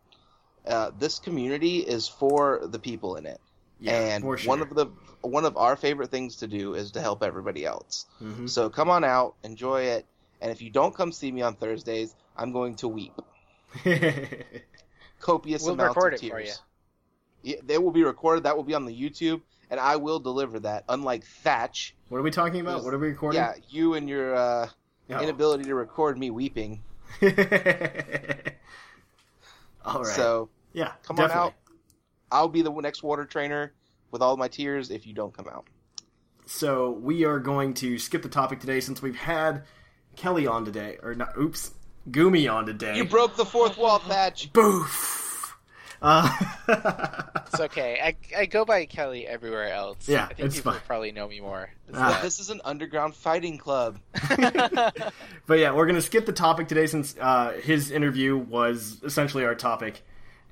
[0.68, 3.40] Uh, this community is for the people in it,
[3.86, 4.50] and for sure.
[4.50, 4.88] one of the
[5.22, 8.06] one of our favorite things to do is to help everybody else.
[8.22, 8.50] Mhm.
[8.50, 10.06] So come on out, enjoy it,
[10.42, 13.14] and if you don't come see me on Thursdays, I'm going to weep
[15.20, 16.62] copious We'll amounts record of it for tears.
[17.44, 18.44] Yeah, they will be recorded.
[18.44, 20.84] That will be on the YouTube, and I will deliver that.
[20.90, 22.84] Unlike Thatch, what are we talking about?
[22.84, 23.40] What are we recording?
[23.40, 24.68] yeah, you and your uh,
[25.08, 25.20] Oh.
[25.22, 26.82] inability to record me weeping.
[29.86, 30.06] All right.
[30.16, 31.54] So yeah, come on out.
[32.32, 33.74] I'll be the next water trainer
[34.12, 35.68] with all my tears if you don't come out.
[36.48, 39.64] So we are going to skip the topic today since we've had
[40.16, 41.38] Kelly on today, or not?
[41.38, 41.72] Oops,
[42.10, 42.96] Gumi on today.
[42.98, 44.52] You broke the fourth wall, Thatch.
[44.54, 45.56] Boof.
[46.02, 46.30] Uh,
[47.48, 48.00] It's okay.
[48.04, 50.10] I, I go by Kelly everywhere else.
[50.10, 50.82] Yeah, I think it's people fine.
[50.88, 51.70] probably know me more.
[51.88, 52.20] It's Ah.
[52.22, 53.98] This is an underground fighting club.
[55.48, 59.56] but yeah, we're gonna skip the topic today since uh, his interview was essentially our
[59.56, 60.04] topic,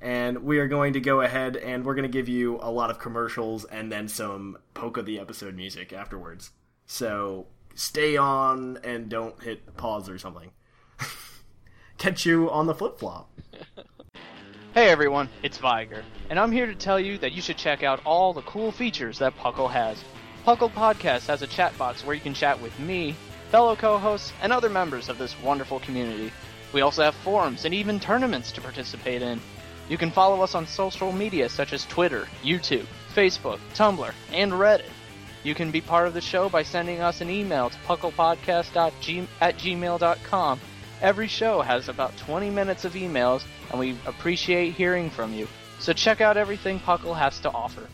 [0.02, 2.90] and we are going to go ahead and we're going to give you a lot
[2.90, 6.52] of commercials and then some poke of the episode music afterwards.
[6.86, 10.52] So stay on and don't hit pause or something.
[12.04, 13.30] Catch you on the flip flop.
[14.74, 18.02] Hey everyone, it's Viger, and I'm here to tell you that you should check out
[18.06, 20.04] all the cool features that Puckle has.
[20.46, 23.16] Puckle Podcast has a chat box where you can chat with me,
[23.52, 26.30] fellow co-hosts, and other members of this wonderful community.
[26.74, 29.40] We also have forums and even tournaments to participate in.
[29.88, 34.90] You can follow us on social media such as Twitter, YouTube, Facebook, Tumblr, and Reddit.
[35.46, 39.58] You can be part of the show by sending us an email to pucklepodcast.g- at
[39.58, 40.60] gmail.com.
[41.04, 45.50] Every show has about 20 minutes of emails, and we appreciate hearing from you.
[45.80, 47.90] So check out everything Puckle has to offer.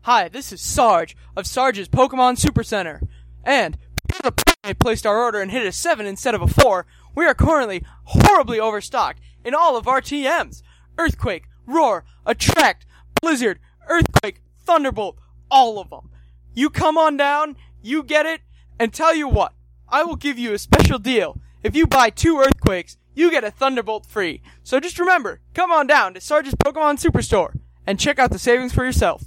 [0.00, 3.00] Hi, this is Sarge of Sarge's Pokemon Super Center.
[3.44, 6.84] And because the placed our order and hit a 7 instead of a 4,
[7.14, 10.62] we are currently horribly overstocked in all of our TMs.
[10.98, 12.86] Earthquake, Roar, Attract,
[13.22, 15.16] Blizzard, Earthquake, Thunderbolt,
[15.48, 16.10] all of them.
[16.54, 18.40] You come on down, you get it,
[18.80, 19.52] and tell you what,
[19.88, 21.38] I will give you a special deal.
[21.62, 24.42] If you buy two Earthquakes, you get a Thunderbolt free.
[24.62, 27.56] So just remember, come on down to Sarge's Pokemon Superstore
[27.86, 29.24] and check out the savings for yourself.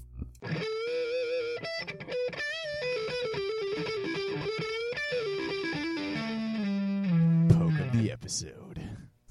[7.49, 8.81] Poke of the episode.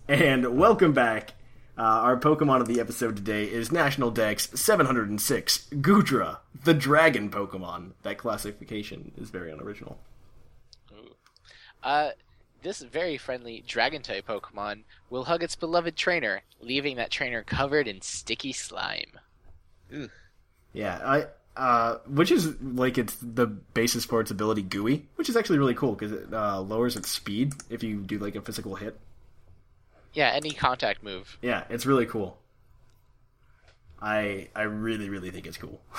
[0.09, 1.35] And welcome back.
[1.79, 7.93] Uh, our Pokemon of the episode today is National Dex 706, Goodra, the dragon Pokemon.
[8.03, 9.99] That classification is very unoriginal.
[11.87, 12.11] Uh,
[12.63, 17.87] this very friendly dragon type Pokemon will hug its beloved trainer, leaving that trainer covered
[17.87, 19.13] in sticky slime.
[20.73, 21.27] Yeah, I
[21.57, 25.75] uh, which is like it's the basis for its ability Gooey, which is actually really
[25.75, 28.99] cool because it uh, lowers its speed if you do like a physical hit.
[30.13, 31.39] Yeah, any contact move.
[31.41, 32.39] Yeah, it's really cool.
[34.03, 35.81] I I really really think it's cool.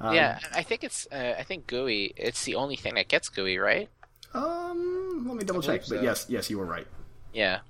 [0.00, 1.06] Um, yeah, I think it's.
[1.10, 2.12] Uh, I think Gooey.
[2.16, 3.88] It's the only thing that gets Gooey, right?
[4.34, 5.82] Um, let me double check.
[5.86, 6.86] believe But yes, yes, you were right.
[7.32, 7.60] Yeah.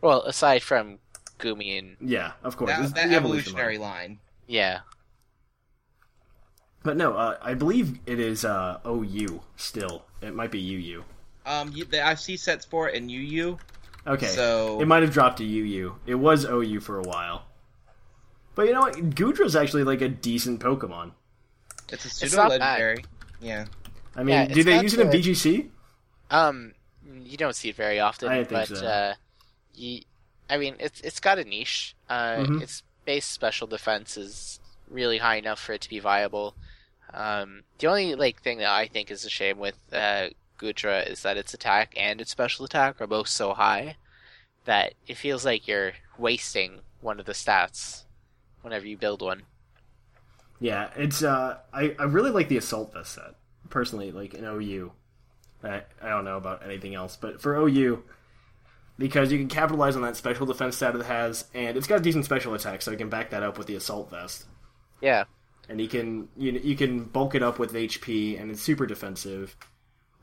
[0.00, 0.98] Well, aside from
[1.38, 2.70] Goomy and Yeah, of course.
[2.70, 3.90] That, that evolution evolutionary line.
[4.10, 4.18] line.
[4.46, 4.80] yeah,
[6.82, 10.04] But no, uh, I believe it is uh, OU still.
[10.20, 11.04] It might be UU.
[11.46, 13.58] Um, you, the, I see sets for it in UU.
[14.06, 14.26] Okay.
[14.26, 15.96] So- it might have dropped to UU.
[16.06, 17.46] It was OU for a while.
[18.54, 18.94] But you know what?
[19.10, 21.12] Goodra's actually like a decent Pokemon.
[21.90, 23.04] It's a pseudo legendary.
[23.40, 23.64] Yeah.
[24.14, 25.24] I mean, Yeah, do they got use it in BGC?
[25.64, 25.70] VGC?
[26.38, 26.74] Um,
[27.24, 28.82] you don't see it very often, I but so.
[28.82, 29.14] uh,
[29.74, 30.02] you,
[30.50, 31.96] I mean, it's it's got a niche.
[32.08, 32.64] Uh, Mhm.
[32.64, 36.56] its base special defense is really high enough for it to be viable.
[37.14, 40.30] Um, the only like thing that I think is a shame with uh,
[40.60, 43.96] Goodra is that its attack and its special attack are both so high
[44.66, 48.04] that it feels like you're wasting one of the stats
[48.62, 49.44] whenever you build one.
[50.60, 51.22] Yeah, it's.
[51.22, 53.34] Uh, I I really like the Assault Vest set
[53.70, 54.12] personally.
[54.12, 54.92] Like in OU,
[55.64, 58.02] I I don't know about anything else, but for OU,
[58.98, 62.02] because you can capitalize on that special defense stat it has, and it's got a
[62.02, 64.44] decent special attack, so you can back that up with the Assault Vest.
[65.00, 65.24] Yeah,
[65.68, 69.56] and you can you you can bulk it up with HP, and it's super defensive.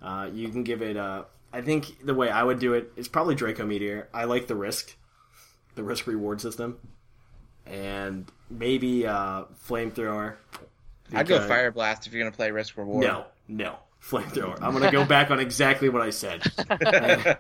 [0.02, 0.98] Uh, you can give it.
[0.98, 1.24] Uh,
[1.54, 4.10] I think the way I would do it is probably Draco Meteor.
[4.14, 4.96] I like the risk,
[5.76, 6.80] the risk reward system,
[7.66, 10.36] and maybe uh, Flamethrower.
[11.14, 13.04] I'd go Fire Blast if you're gonna play Risk Reward.
[13.04, 14.62] No, no, Flamethrower.
[14.62, 16.42] I'm gonna go back on exactly what I said.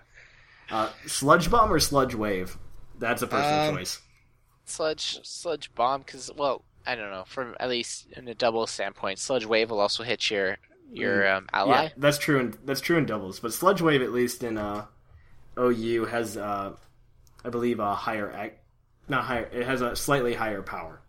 [0.72, 2.58] uh, sludge Bomb or Sludge Wave?
[3.00, 4.00] That's a personal Um, choice.
[4.66, 9.20] sludge sludge bomb because well I don't know from at least in a double standpoint,
[9.20, 10.58] sludge wave will also hit your
[10.92, 11.84] your um, ally.
[11.84, 12.40] Yeah, that's true.
[12.40, 14.86] In, that's true in doubles, but Sludge Wave, at least in uh,
[15.58, 16.74] OU, has uh,
[17.46, 18.56] I believe a higher ac
[19.08, 19.46] not higher.
[19.54, 21.02] It has a slightly higher power.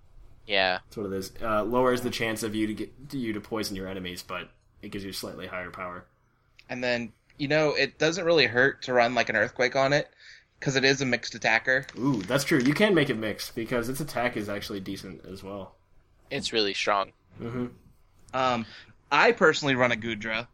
[0.47, 1.33] Yeah, That's what it is.
[1.43, 4.49] Uh, lowers the chance of you to get you to poison your enemies, but
[4.83, 6.05] it gives you slightly higher power.
[6.69, 10.09] And then you know it doesn't really hurt to run like an earthquake on it
[10.59, 11.87] because it is a mixed attacker.
[11.99, 12.59] Ooh, that's true.
[12.61, 15.75] You can make it mixed because its attack is actually decent as well.
[16.31, 17.13] it's really strong.
[17.39, 17.67] Hmm.
[18.35, 18.67] Um,
[19.11, 20.47] I personally run a Goodra,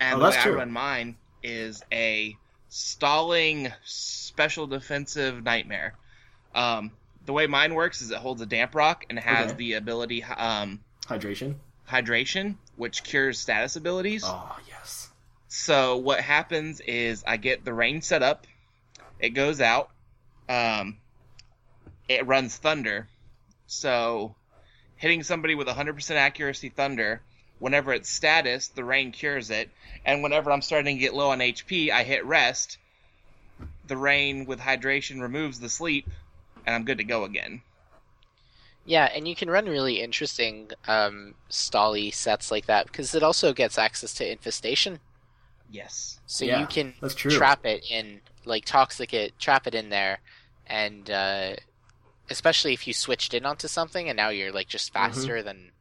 [0.00, 0.56] and Oh, the way that's I true.
[0.56, 2.36] run mine is a
[2.68, 5.94] stalling special defensive nightmare.
[6.54, 6.90] Um,
[7.24, 9.56] the way mine works is it holds a damp rock and has Okay.
[9.56, 11.54] the ability um, Hydration.
[11.90, 14.22] Hydration, which cures status abilities.
[14.24, 15.10] Oh yes.
[15.48, 18.46] So what happens is I get the rain set up,
[19.20, 19.90] it goes out,
[20.48, 20.98] um,
[22.08, 23.08] it runs thunder.
[23.66, 24.34] So
[24.96, 27.20] hitting somebody with 100% accuracy thunder,
[27.58, 29.70] whenever it's status, the rain cures it,
[30.04, 32.78] and whenever I'm starting to get low on HP, I hit rest.
[33.86, 36.08] The rain with hydration removes the sleep,
[36.66, 37.62] and I'm good to go again.
[38.84, 43.52] Yeah, and you can run really interesting um, stally sets like that because it also
[43.52, 45.00] gets access to infestation.
[45.68, 46.20] Yes.
[46.26, 47.46] So Yeah, you can that's true.
[47.46, 50.20] trap it in, like toxic it, trap it in there,
[50.66, 51.56] and uh,
[52.30, 55.28] especially if you switched in onto something and now you're like just Mm-hmm.
[55.28, 55.72] faster than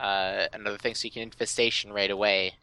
[0.00, 2.54] uh, another thing, so you can infestation right away.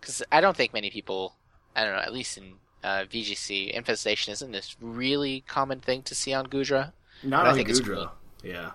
[0.00, 1.36] Because I don't think many people,
[1.76, 6.14] I don't know, at least in uh, VGC, infestation isn't this really common thing to
[6.14, 6.92] see on Goodra.
[7.22, 8.10] Not on think Goodra.
[8.10, 8.12] cool.
[8.42, 8.72] Yeah.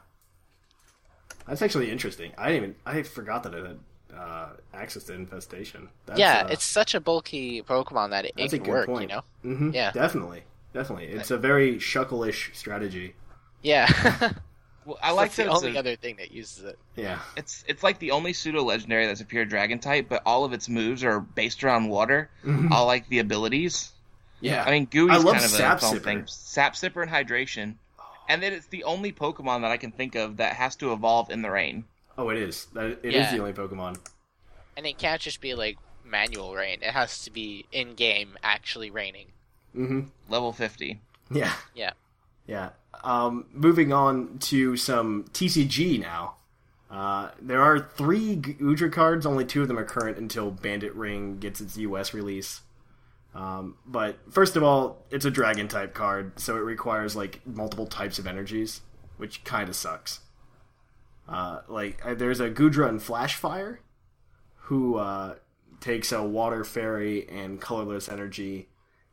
[1.47, 2.31] That's actually interesting.
[2.37, 3.79] I didn't even I forgot that it had
[4.17, 5.89] uh, access to infestation.
[6.05, 8.71] That's, yeah, uh, it's such a bulky Pokemon that it, it that's a can good
[8.71, 9.01] work, point.
[9.09, 9.23] you know?
[9.45, 9.91] Mhm, Yeah.
[9.91, 10.43] definitely,
[10.73, 11.05] definitely.
[11.07, 13.15] It's a very shuckle-ish strategy.
[13.61, 13.87] Yeah.
[14.85, 16.79] Well, I like That's the that it's only a- other thing that uses it.
[16.95, 20.45] Yeah, It's it's like the only pseudo legendary that's a pure dragon type, but all
[20.45, 22.29] of its moves are based around water.
[22.71, 23.91] I like the abilities.
[24.39, 24.63] yeah.
[24.65, 26.03] I mean, Gooey's I love kind of Sap a own Sipper.
[26.05, 26.23] thing.
[26.27, 27.75] Sap Sipper and Hydration.
[28.27, 31.29] And then it's the only Pokemon that I can think of that has to evolve
[31.29, 31.85] in the rain.
[32.17, 32.65] Oh, it is.
[32.73, 33.31] That it is Yeah.
[33.31, 33.99] the only Pokemon.
[34.75, 36.79] And it can't just be like manual rain.
[36.81, 39.27] It has to be in game actually raining.
[39.75, 40.01] Mm-hmm.
[40.29, 40.99] Level 50.
[41.31, 41.91] Yeah, Yeah.
[42.47, 42.69] yeah.
[43.03, 46.35] Um, moving on to some TCG now.
[46.89, 49.25] Uh, there are three Goodra cards.
[49.25, 52.61] Only two of them are current until Bandit Ring gets its US release.
[53.37, 57.85] Um, but first of all, it's a Dragon type card, so it requires like multiple
[57.85, 58.81] types of energies,
[59.17, 60.21] which kind of sucks.
[61.29, 63.77] Uh, like uh, there's a Goodra and Flashfire,
[64.55, 65.35] who uh,
[65.81, 68.69] takes a Water Fairy and Colorless Energy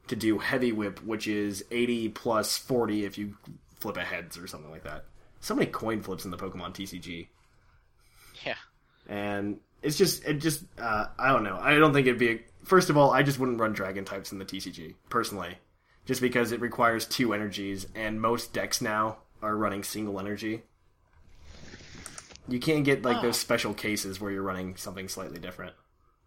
[0.06, 3.36] to do Heavy Whip, which is 80 plus 40 if you
[3.80, 5.04] flip a heads or something like that.
[5.40, 7.26] So many coin flips in the Pokemon TCG
[8.46, 8.54] Yeah.
[9.06, 11.58] and it's just it just uh, I don't know.
[11.60, 12.30] I don't think it'd be.
[12.30, 15.58] A, first of all, I just wouldn't run dragon types in the TCG personally,
[16.04, 20.62] just because it requires two energies, and most decks now are running single energy.
[22.48, 25.74] You can't get like those special cases where you're running something slightly different.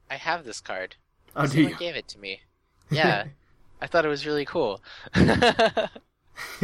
[0.09, 0.95] I have this card.
[1.35, 1.77] Oh, do Someone you?
[1.77, 2.41] gave it to me.
[2.89, 3.25] Yeah.
[3.81, 4.81] I thought it was really cool.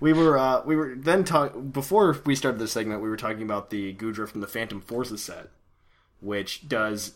[0.00, 3.02] we were uh, we were then talk before we started this segment.
[3.02, 5.48] We were talking about the Goodra from the Phantom Forces set,
[6.20, 7.12] which does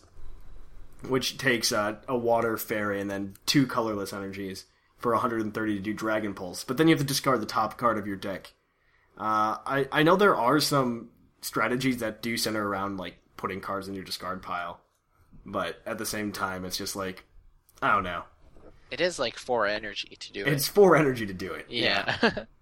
[1.07, 4.65] which takes uh, a water fairy and then two colorless energies
[4.97, 6.63] for 130 to do Dragon Pulse.
[6.63, 8.53] But then you have to discard the top card of your deck.
[9.17, 11.09] Uh, I I know there are some
[11.41, 14.79] strategies that do center around like putting cards in your discard pile,
[15.45, 17.23] but at the same time, it's just like
[17.81, 18.23] I don't know.
[18.91, 20.53] it is like four energy to do it.
[20.53, 21.65] It's four energy to do it.
[21.69, 22.45] Yeah.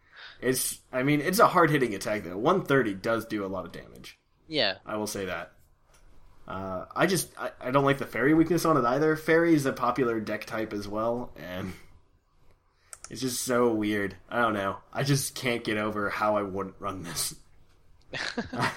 [0.41, 2.37] It's, I mean, it's a hard hitting attack though.
[2.37, 4.19] 130 does do a lot of damage.
[4.47, 4.75] yeah.
[4.85, 5.53] I will say that.
[6.47, 9.15] Uh, I just, I, I don't like the fairy weakness on it either.
[9.15, 11.73] Fairy is a popular deck type as well, and
[13.09, 14.15] it's just so weird.
[14.29, 14.77] I don't know.
[14.93, 17.35] I just can't get over how I wouldn't run this.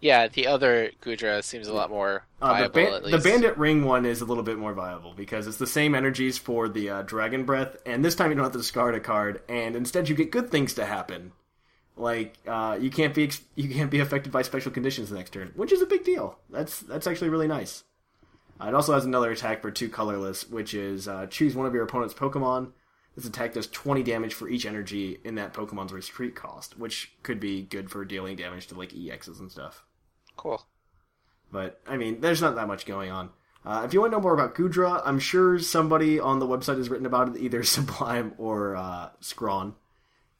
[0.00, 3.30] Yeah, the other Goodra seems a lot more Uh, the, viable ban- at the.
[3.30, 6.68] Bandit Ring one is a little bit more viable because it's the same energies for
[6.68, 9.74] the uh, Dragon Breath, and this time you don't have to discard a card, and
[9.74, 11.32] instead you get good things to happen.
[11.98, 15.30] Like uh, you can't be ex- you can't be affected by special conditions the next
[15.30, 16.38] turn, which is a big deal.
[16.48, 17.84] That's that's actually really nice.
[18.60, 21.74] Uh, it also has another attack for two colorless, which is uh, choose one of
[21.74, 22.72] your opponent's Pokemon.
[23.14, 27.40] This attack does 20 damage for each energy in that Pokemon's retreat cost, which could
[27.40, 29.84] be good for dealing damage to like EXs and stuff.
[30.36, 30.64] Cool.
[31.50, 33.30] But I mean, there's not that much going on.
[33.64, 36.76] Uh, if you want to know more about Goodra, I'm sure somebody on the website
[36.76, 39.74] has written about it, either Sublime or uh, Scrawn.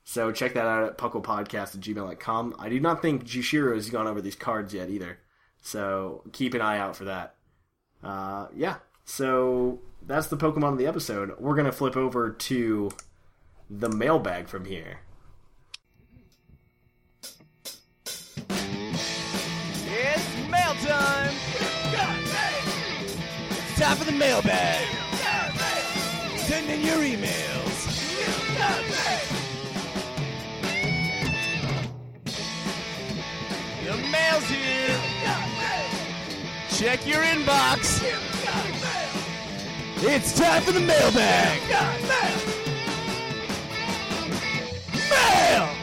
[0.08, 2.56] So check that out at pucklepodcast at gmail.com.
[2.58, 5.18] I do not think Jushiro has gone over these cards yet either.
[5.60, 7.34] So keep an eye out for that.
[8.02, 8.76] Uh, yeah.
[9.04, 11.34] So that's the Pokemon of the episode.
[11.38, 12.90] We're going to flip over to
[13.68, 15.00] the mailbag from here.
[19.90, 21.34] It's mail time!
[23.50, 24.86] It's time for the mailbag!
[26.38, 27.48] Send in your emails!
[33.88, 35.00] The mail's here!
[36.68, 38.02] Check your inbox!
[40.02, 41.58] It's time for the mailbag!
[45.08, 45.74] Mail!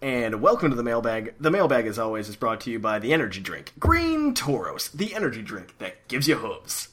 [0.00, 1.34] And welcome to the mailbag.
[1.40, 5.16] The mailbag, as always, is brought to you by the energy drink Green Toros, the
[5.16, 6.90] energy drink that gives you hooves.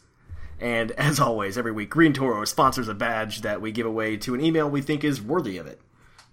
[0.59, 4.33] And as always, every week, Green Toro sponsors a badge that we give away to
[4.33, 5.79] an email we think is worthy of it.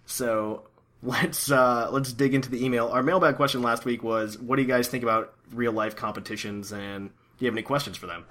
[0.07, 0.69] So
[1.03, 2.89] let's uh, let's dig into the email.
[2.89, 6.73] Our mailbag question last week was, "What do you guys think about real life competitions?"
[6.73, 8.25] And do you have any questions for them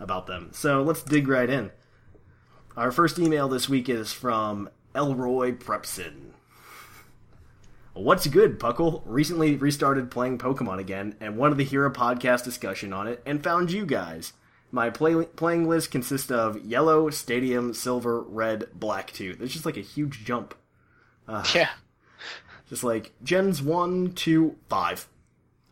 [0.00, 0.50] about them?
[0.52, 1.70] So let's dig right in.
[2.76, 6.32] Our first email this week is from Elroy Prepson.
[7.94, 9.02] What's good, Puckle?
[9.06, 13.42] Recently restarted playing Pokemon again and wanted to hear a podcast discussion on it and
[13.42, 14.34] found you guys.
[14.70, 19.36] My play- playing list consists of Yellow, Stadium, Silver, Red, Black 2.
[19.36, 20.54] There's just like a huge jump.
[21.26, 21.70] Uh, Yeah.
[22.68, 25.08] Just like Gens 1, 2, 5.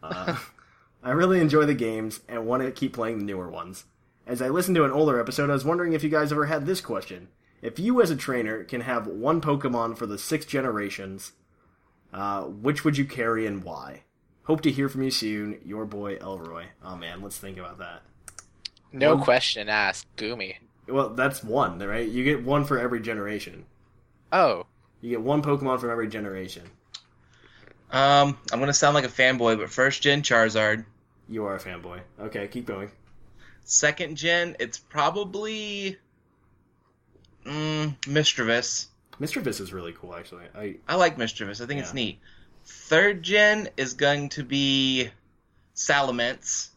[0.02, 0.36] Uh,
[1.02, 3.84] I really enjoy the games and want to keep playing the newer ones.
[4.26, 6.64] As I listened to an older episode, I was wondering if you guys ever had
[6.64, 7.28] this question.
[7.60, 11.32] If you, as a trainer, can have one Pokemon for the six generations,
[12.12, 14.02] uh, which would you carry and why?
[14.44, 15.58] Hope to hear from you soon.
[15.64, 16.66] Your boy Elroy.
[16.84, 18.02] Oh man, let's think about that.
[18.92, 20.06] No One- question asked.
[20.16, 20.56] Goomy.
[20.86, 22.06] Well, that's one, right?
[22.06, 23.64] You get one for every generation.
[24.32, 24.66] Oh.
[25.00, 26.64] You get one Pokemon from every generation.
[27.94, 30.84] Um, I'm gonna sound like a fanboy, but first gen Charizard.
[31.28, 32.00] You are a fanboy.
[32.18, 32.90] Okay, keep going.
[33.62, 35.96] Second gen, it's probably
[37.46, 38.86] mm, Misdreavus.
[39.20, 40.42] Misdreavus is really cool, actually.
[40.56, 41.62] I I like Misdreavus.
[41.62, 42.18] I think it's neat.
[42.64, 45.10] Third gen is going to be
[45.76, 46.70] Salamence.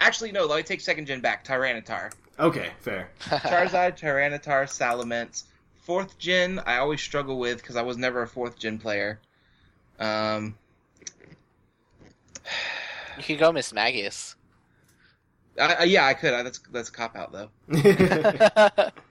[0.00, 0.46] Actually, no.
[0.46, 1.44] Let me take second gen back.
[1.44, 2.12] Tyranitar.
[2.40, 3.10] okay, fair.
[3.20, 5.44] Charizard, Tyranitar, Salamence.
[5.84, 9.20] Fourth gen, I always struggle with because I was never a fourth gen player.
[9.98, 10.56] Um,
[13.16, 14.34] You could go Mismagius.
[15.58, 16.34] I, I, yeah, I could.
[16.34, 18.90] I, that's that's a cop out though.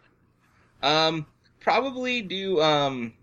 [0.85, 1.25] Um,
[1.59, 3.13] probably do um,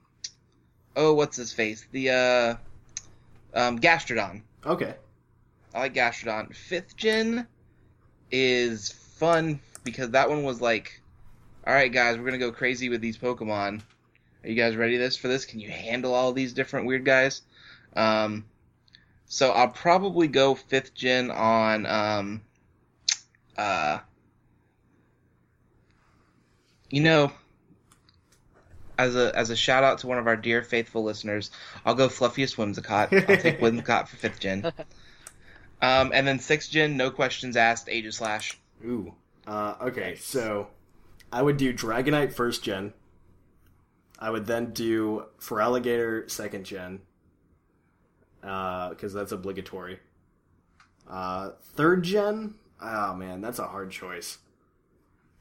[0.96, 1.86] oh, what's his face?
[1.92, 2.54] The uh,
[3.54, 4.42] um, Gastrodon.
[4.66, 4.96] okay.
[5.72, 6.54] I like Gastrodon.
[6.54, 7.46] Fifth gen
[8.32, 11.00] is fun because that one was like,
[11.66, 13.80] all right, guys, we're gonna go crazy with these Pokemon.
[14.42, 15.44] Are you guys ready this for this?
[15.44, 17.42] Can you handle all these different weird guys?
[17.94, 18.46] Um,
[19.26, 22.42] so I'll probably go fifth gen on um,
[23.56, 23.98] uh,
[26.90, 27.32] you know,
[28.98, 31.50] as a as a shout out to one of our dear faithful listeners,
[31.84, 33.12] I'll go fluffiest Whimsicott.
[33.12, 34.70] I'll take Whimsicott for fifth gen.
[35.80, 38.54] Um, and then sixth gen, no questions asked, Aegislash.
[38.84, 39.14] Ooh.
[39.46, 40.68] Uh, okay, so
[41.32, 42.92] I would do Dragonite first gen.
[44.18, 47.00] I would then do Feraligatr second gen.
[48.42, 50.00] Because that's obligatory.
[51.08, 52.54] Uh, third gen?
[52.80, 54.38] Oh man, that's a hard choice.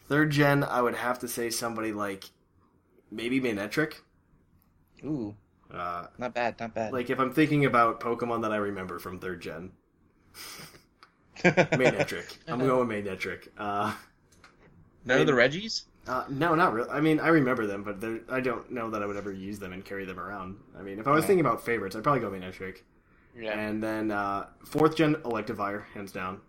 [0.07, 2.25] Third gen, I would have to say somebody like
[3.11, 4.01] maybe Manectric.
[5.05, 5.35] Ooh,
[5.71, 6.91] Uh, not bad, not bad.
[6.91, 9.71] like if I'm thinking about Pokemon that I remember from third gen,
[11.43, 12.37] Manectric.
[12.47, 13.47] I'm going with Manectric.
[13.57, 13.93] Uh,
[15.05, 15.85] None of the Regis?
[16.07, 16.89] Uh, no, not really.
[16.89, 19.71] I mean, I remember them, but I don't know that I would ever use them
[19.73, 20.57] and carry them around.
[20.77, 22.77] I mean, if I was thinking about favorites, I'd probably go Manectric.
[23.39, 23.57] Yeah.
[23.57, 26.41] And then uh, fourth gen Electivire, hands down.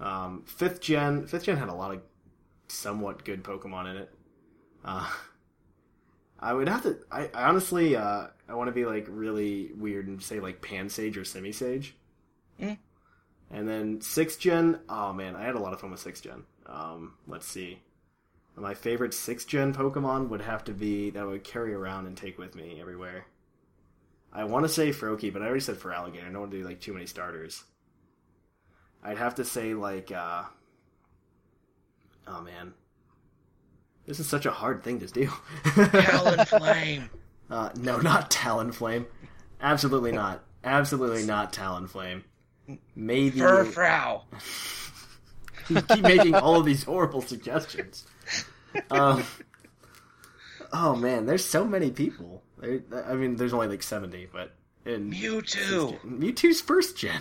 [0.00, 2.02] Um, fifth gen, fifth gen had a lot of
[2.68, 4.14] somewhat good Pokemon in it.
[4.84, 5.08] Uh,
[6.40, 6.98] I would have to.
[7.10, 11.16] I, I honestly, uh, I want to be like really weird and say like Pansage
[11.16, 11.92] or Simisage.
[12.60, 12.78] Mm.
[13.50, 14.78] And then sixth gen.
[14.88, 16.44] Oh man, I had a lot of fun with sixth gen.
[16.66, 17.80] Um, let's see.
[18.54, 22.16] My favorite sixth gen Pokemon would have to be that I would carry around and
[22.16, 23.26] take with me everywhere.
[24.32, 26.26] I want to say Froakie, but I already said Feraligatr.
[26.26, 27.64] I don't want to do like too many starters.
[29.02, 30.42] I'd have to say like, uh,
[32.26, 32.74] oh man,
[34.06, 35.26] this is such a hard thing to do.
[35.64, 37.08] Talonflame.
[37.50, 39.06] Uh, no, not Talonflame.
[39.62, 40.44] Absolutely not.
[40.64, 42.22] Absolutely not Talonflame.
[42.94, 44.20] Maybe Furfrou.
[45.70, 48.06] you keep making all of these horrible suggestions.
[48.90, 49.24] Um,
[50.74, 52.42] oh man, there's so many people.
[52.60, 54.52] There, I mean, there's only like seventy, but
[54.84, 55.98] in Mewtwo.
[56.02, 57.20] Mewtwo's first gen.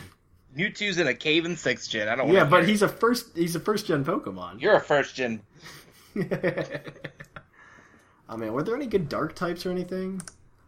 [0.56, 2.08] Mewtwo's in a cave in sixth gen.
[2.10, 3.36] I don't Yeah, but hear he's a first.
[3.36, 4.62] He's a first gen Pokemon.
[4.62, 5.42] You're a first gen.
[8.30, 10.22] I mean, were there any good Dark types or anything?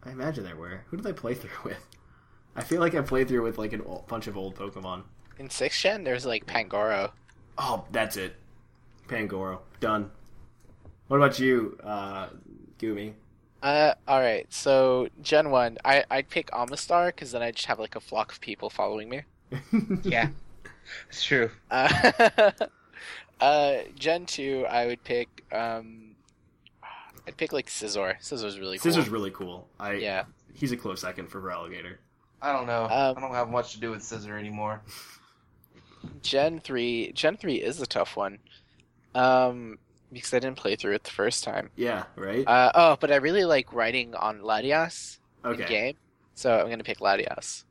[0.04, 0.82] I imagine there were.
[0.88, 1.84] Who did I play through with?
[2.56, 5.02] I feel like I played through with like a bunch of old Pokemon.
[5.38, 7.10] In sixth gen, there's like Pangoro.
[7.58, 8.36] Oh, that's it.
[9.08, 9.60] Pangoro.
[9.80, 10.10] Done.
[11.08, 12.28] What about you, uh,
[12.78, 13.14] Goomy?
[13.62, 14.46] Uh, all right.
[14.52, 18.32] So Gen one, I I'd pick Omastar because then I'd just have like a flock
[18.32, 19.22] of people following me.
[20.02, 20.28] Yeah,
[21.08, 21.50] it's true.
[21.70, 22.50] Uh,
[23.40, 26.14] uh, Gen two, I would pick um,
[27.26, 28.18] I'd pick like Scizor.
[28.20, 28.92] Scizor's really cool.
[28.92, 29.68] Scizor's really cool.
[29.78, 30.24] I Yeah.
[30.54, 32.00] He's a close second for Alligator.
[32.42, 32.84] I don't know.
[32.84, 34.82] Um, I don't have much to do with Scissor anymore.
[36.22, 38.38] Gen three, Gen three is a tough one.
[39.14, 39.78] Um,
[40.12, 41.70] because I didn't play through it the first time.
[41.76, 42.46] Yeah, right?
[42.46, 45.66] Uh, oh, but I really like riding on Latias in okay.
[45.66, 45.96] game,
[46.34, 47.64] so I'm gonna pick Latias.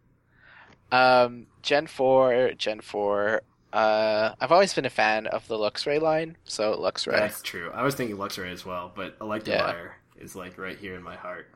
[0.91, 3.41] Um, Gen four, Gen four.
[3.71, 7.17] Uh, I've always been a fan of the Luxray line, so Luxray.
[7.17, 7.71] That's true.
[7.73, 11.51] I was thinking Luxray as well, but Electivire is like right here in my heart.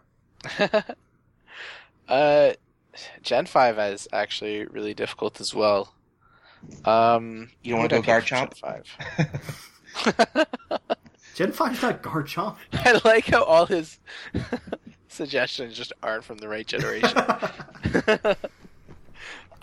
[2.08, 2.54] uh,
[3.24, 5.94] Gen five is actually really difficult as well.
[6.86, 8.54] Um, You don't wanna would I go pick Garchomp?
[8.54, 8.84] Gen
[9.18, 9.68] five.
[11.36, 12.58] Gen 5's not Garchomp.
[12.74, 14.00] I like how all his
[15.08, 17.18] suggestions just aren't from the right generation.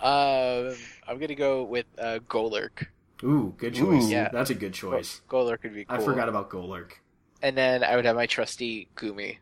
[0.01, 0.75] um,
[1.07, 2.87] I'm gonna go with uh, Golurk.
[3.23, 4.05] Ooh, good choice.
[4.05, 4.09] Ooh.
[4.09, 4.29] Yeah.
[4.31, 5.21] That's a good choice.
[5.29, 5.97] Golurk would be cool.
[5.97, 6.93] I forgot about Golurk.
[7.41, 9.37] And then I would have my trusty Goomy,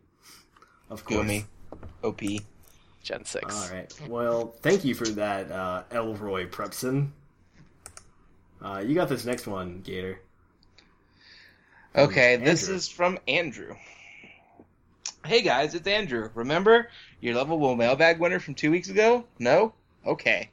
[0.89, 1.25] Of course.
[1.25, 1.45] Goomy.
[2.03, 2.21] OP.
[3.03, 3.55] Gen six.
[3.55, 3.93] All right.
[4.07, 7.11] Well, thank you for that, uh, Elroy Prepson.
[8.61, 10.19] Uh, you got this next one, Gator.
[11.99, 12.75] Okay, this Andrew.
[12.75, 13.75] is from Andrew.
[15.25, 16.29] Hey guys, it's Andrew.
[16.33, 16.89] Remember
[17.19, 19.25] your lovable mailbag winner from two weeks ago?
[19.37, 19.73] No?
[20.05, 20.49] Okay.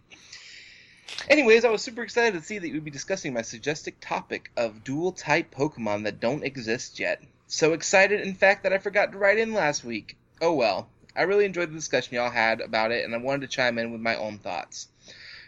[1.29, 4.51] Anyways, I was super excited to see that you would be discussing my suggested topic
[4.57, 7.23] of dual type Pokemon that don't exist yet.
[7.47, 10.17] So excited, in fact, that I forgot to write in last week.
[10.41, 10.89] Oh well.
[11.15, 13.93] I really enjoyed the discussion y'all had about it, and I wanted to chime in
[13.93, 14.89] with my own thoughts.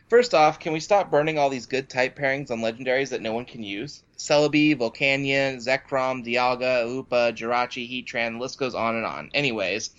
[0.08, 3.32] First off, can we stop burning all these good type pairings on legendaries that no
[3.32, 4.04] one can use?
[4.18, 9.30] Celebi, Volcanion, Zekrom, Dialga, Hoopa, Jirachi, Heatran, the list goes on and on.
[9.32, 9.90] Anyways,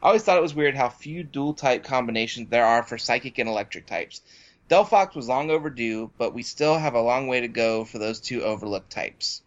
[0.00, 3.38] I always thought it was weird how few dual type combinations there are for psychic
[3.38, 4.22] and electric types.
[4.70, 8.20] Delphox was long overdue, but we still have a long way to go for those
[8.20, 9.42] two overlooked types.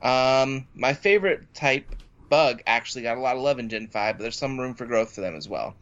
[0.00, 1.96] Um, my favorite type,
[2.28, 4.86] Bug, actually got a lot of love in Gen 5, but there's some room for
[4.86, 5.74] growth for them as well.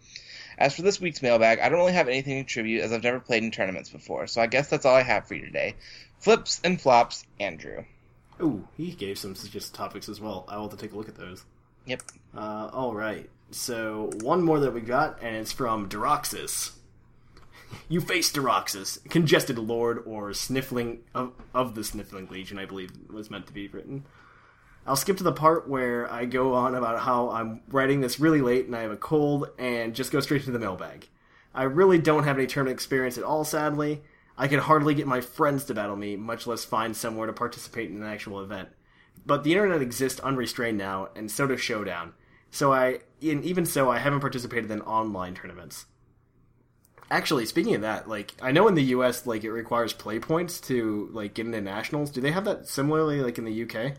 [0.57, 3.21] As for this week's mailbag, I don't really have anything to contribute as I've never
[3.21, 5.77] played in tournaments before, so I guess that's all I have for you today.
[6.19, 7.85] Flips and flops, Andrew.
[8.41, 10.45] Ooh, he gave some suggested topics as well.
[10.49, 11.45] I will have to take a look at those.
[11.87, 12.03] Yep.
[12.37, 13.29] Uh, all right.
[13.51, 16.73] So one more that we got, and it's from Deroxys.
[17.91, 23.31] You face Deroxys, congested lord or sniffling of, of the sniffling legion, I believe was
[23.31, 24.07] meant to be written.
[24.87, 28.41] I'll skip to the part where I go on about how I'm writing this really
[28.41, 31.09] late and I have a cold, and just go straight to the mailbag.
[31.55, 34.01] I really don't have any tournament experience at all, sadly.
[34.39, 37.91] I can hardly get my friends to battle me, much less find somewhere to participate
[37.91, 38.71] in an actual event.
[39.27, 42.15] But the internet exists unrestrained now, and so does Showdown.
[42.51, 45.87] So I, and even so, I haven't participated in online tournaments.
[47.11, 50.61] Actually, speaking of that, like I know in the U.S., like it requires play points
[50.63, 52.11] to like get into nationals.
[52.11, 53.95] Do they have that similarly, like in the U.K.?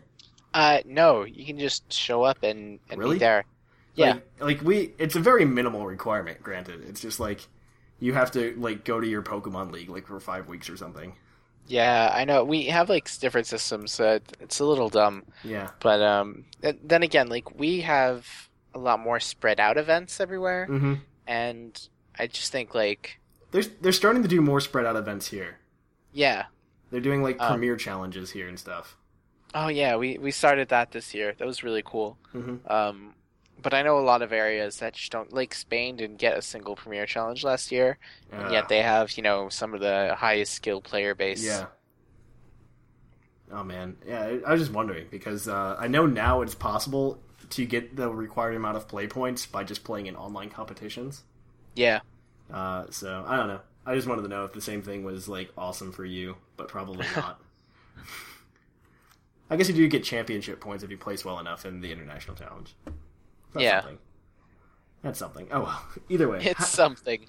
[0.54, 3.16] Uh, no, you can just show up and, and Really?
[3.16, 3.44] be there.
[3.94, 4.14] Yeah.
[4.14, 6.42] Like, like we, it's a very minimal requirement.
[6.42, 7.48] Granted, it's just like
[8.00, 11.14] you have to like go to your Pokemon League like for five weeks or something.
[11.66, 12.42] Yeah, I know.
[12.44, 15.24] We have like different systems, so it's a little dumb.
[15.44, 15.70] Yeah.
[15.80, 16.44] But um,
[16.82, 18.26] then again, like we have
[18.74, 20.94] a lot more spread out events everywhere, Mm-hmm.
[21.26, 21.88] and
[22.18, 23.20] I just think like
[23.52, 25.58] They're they're starting to do more spread out events here.
[26.12, 26.46] yeah.
[26.90, 28.96] They're doing like Um, premier challenges here and stuff.
[29.54, 31.34] Oh yeah, we we started that this year.
[31.38, 32.18] That was really cool.
[32.34, 32.68] Mhm.
[32.68, 33.14] Um,
[33.62, 36.42] but I know a lot of areas that just don't like Spain didn't get a
[36.42, 37.98] single Premier Challenge last year,
[38.32, 41.42] and Uh, yet they have you know some of the highest skill player base.
[41.44, 41.66] Yeah.
[43.52, 44.22] Oh man, yeah.
[44.22, 48.08] I- I was just wondering because uh, I know now it's possible to get the
[48.12, 51.24] required amount of play points by just playing in online competitions.
[51.74, 52.00] Yeah.
[52.52, 53.60] Uh, so I don't know.
[53.86, 56.68] I just wanted to know if the same thing was like awesome for you, but
[56.68, 57.40] probably not.
[59.48, 62.36] I guess you do get championship points if you place well enough in the international
[62.36, 62.76] challenge.
[63.52, 63.80] That's Yeah.
[63.80, 63.98] Something.
[65.02, 65.48] That's something.
[65.50, 65.82] Oh well.
[66.08, 66.38] Either way.
[66.42, 67.26] It's something.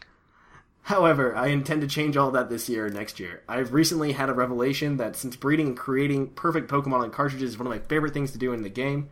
[0.83, 3.43] However, I intend to change all that this year or next year.
[3.47, 7.57] I've recently had a revelation that since breeding and creating perfect Pokemon on cartridges is
[7.59, 9.09] one of my favorite things to do in the game,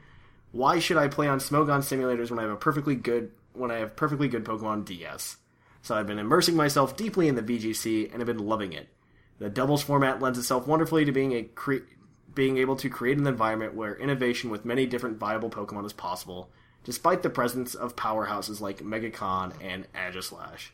[0.52, 3.78] why should I play on Smogon simulators when I have a perfectly good when I
[3.78, 5.38] have perfectly good Pokemon DS?
[5.82, 8.90] So I've been immersing myself deeply in the VGC and have been loving it.
[9.38, 11.88] The doubles format lends itself wonderfully to being a cre-
[12.34, 16.50] being able to create an environment where innovation with many different viable Pokemon is possible,
[16.84, 20.70] despite the presence of powerhouses like Megacon and Aegislash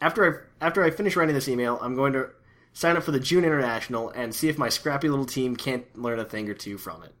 [0.00, 2.30] after I after I finish writing this email, I'm going to
[2.72, 6.18] sign up for the June International and see if my scrappy little team can't learn
[6.18, 7.14] a thing or two from it.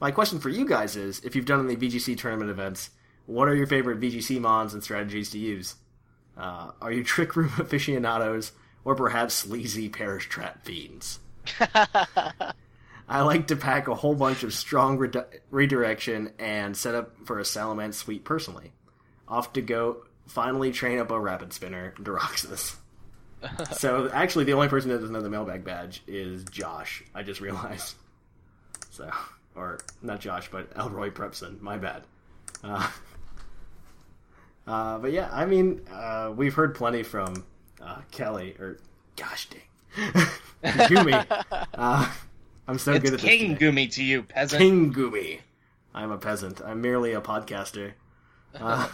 [0.00, 2.90] My question for you guys is: If you've done any VGC tournament events,
[3.26, 5.76] what are your favorite VGC mons and strategies to use?
[6.36, 8.52] Uh, are you trick room aficionados,
[8.84, 11.20] or perhaps sleazy perish trap fiends?
[13.08, 17.38] I like to pack a whole bunch of strong redu- redirection and set up for
[17.38, 18.72] a Salamence suite personally.
[19.28, 22.76] Off to go finally train up a rapid spinner, Deroxys.
[23.78, 27.04] so actually, the only person that doesn't know the mailbag badge is Josh.
[27.14, 27.94] I just realized.
[28.90, 29.10] So,
[29.54, 31.60] or not Josh, but Elroy Prepson.
[31.60, 32.02] My bad.
[32.64, 32.90] Uh,
[34.66, 37.44] uh, but yeah, I mean, uh, we've heard plenty from
[37.80, 38.78] uh, Kelly, or
[39.16, 40.12] gosh dang,
[40.64, 42.10] Goomy.
[42.68, 43.30] I'm so it's good at this.
[43.30, 43.66] King today.
[43.66, 44.60] Goomy to you, peasant.
[44.60, 45.40] King Goomy.
[45.94, 46.60] I'm a peasant.
[46.60, 47.92] I'm merely a podcaster.
[48.58, 48.88] Uh,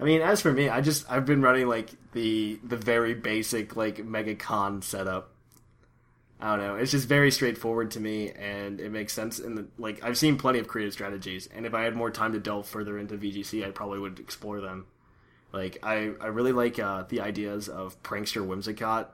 [0.00, 3.76] I mean, as for me, I just I've been running like the the very basic
[3.76, 5.30] like MegaCon setup.
[6.40, 6.74] I don't know.
[6.76, 9.38] It's just very straightforward to me, and it makes sense.
[9.38, 12.32] In the like, I've seen plenty of creative strategies, and if I had more time
[12.32, 14.86] to delve further into VGC, I probably would explore them.
[15.52, 19.06] Like, I I really like uh, the ideas of prankster Whimsicott.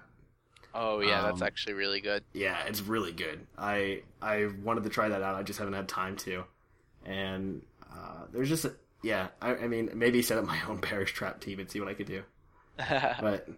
[0.80, 2.22] Oh yeah, that's Um, actually really good.
[2.32, 3.46] Yeah, it's really good.
[3.58, 5.34] I I wanted to try that out.
[5.34, 6.44] I just haven't had time to.
[7.04, 9.28] And uh, there's just a, yeah.
[9.42, 11.94] I, I mean, maybe set up my own perish trap team and see what I
[11.94, 12.22] could do.
[12.78, 13.48] But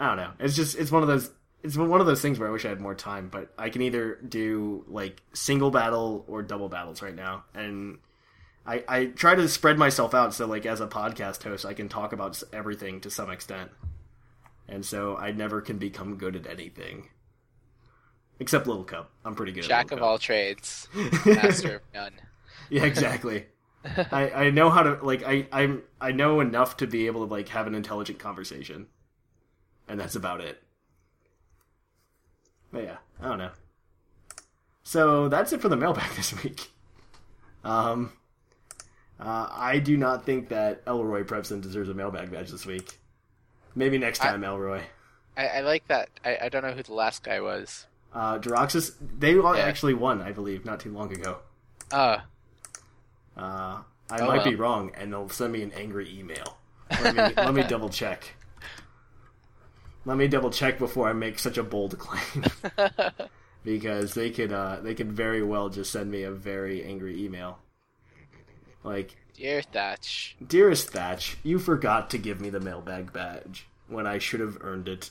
[0.00, 0.30] I don't know.
[0.40, 1.30] It's just it's one of those
[1.62, 3.28] it's one of those things where I wish I had more time.
[3.28, 7.98] But I can either do like single battle or double battles right now, and
[8.66, 11.88] I I try to spread myself out so like as a podcast host I can
[11.88, 13.70] talk about everything to some extent.
[14.68, 17.08] And so I never can become good at anything.
[18.40, 19.10] Except Little Cup.
[19.24, 20.88] I'm pretty good Jack of Little all trades,
[21.26, 22.12] master of none.
[22.70, 23.46] Yeah, exactly.
[24.12, 27.32] I, I know how to like I I'm I know enough to be able to
[27.32, 28.88] like have an intelligent conversation.
[29.88, 30.62] And that's about it.
[32.70, 33.52] But yeah, I don't know.
[34.82, 36.70] So that's it for the mailbag this week.
[37.64, 38.12] Um
[39.18, 42.98] uh, I do not think that Elroy Prepson deserves a mailbag badge this week.
[43.74, 44.82] Maybe next I- time, Elroy.
[45.36, 46.08] I, I like that.
[46.24, 47.86] I, I don't know who the last guy was.
[48.12, 49.52] Uh, Deroxys, they Yeah.
[49.58, 51.38] actually won, I believe, not too long ago.
[51.92, 52.16] Oh,
[53.36, 56.56] Uh, I Oh, might be wrong, and they'll send me an angry email.
[56.90, 58.34] Let me, let me double check.
[60.04, 62.44] Let me double check before I make such a bold claim,
[63.64, 67.58] because they could uh, they could very well just send me a very angry email.
[68.84, 70.36] Like, dear Thatch.
[70.46, 74.88] dearest Thatch, you forgot to give me the mailbag badge when I should have earned
[74.88, 75.10] it.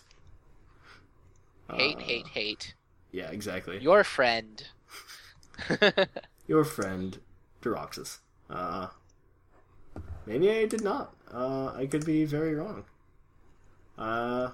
[1.71, 2.73] Hate, Uh, hate, hate.
[3.11, 3.79] Yeah, exactly.
[3.79, 4.63] Your friend.
[6.47, 7.19] your friend
[7.61, 8.19] Deroxys.
[8.49, 8.87] Uh,
[10.25, 11.13] maybe I did not.
[11.33, 12.85] Uh, I could be very wrong.
[13.97, 14.51] Uh,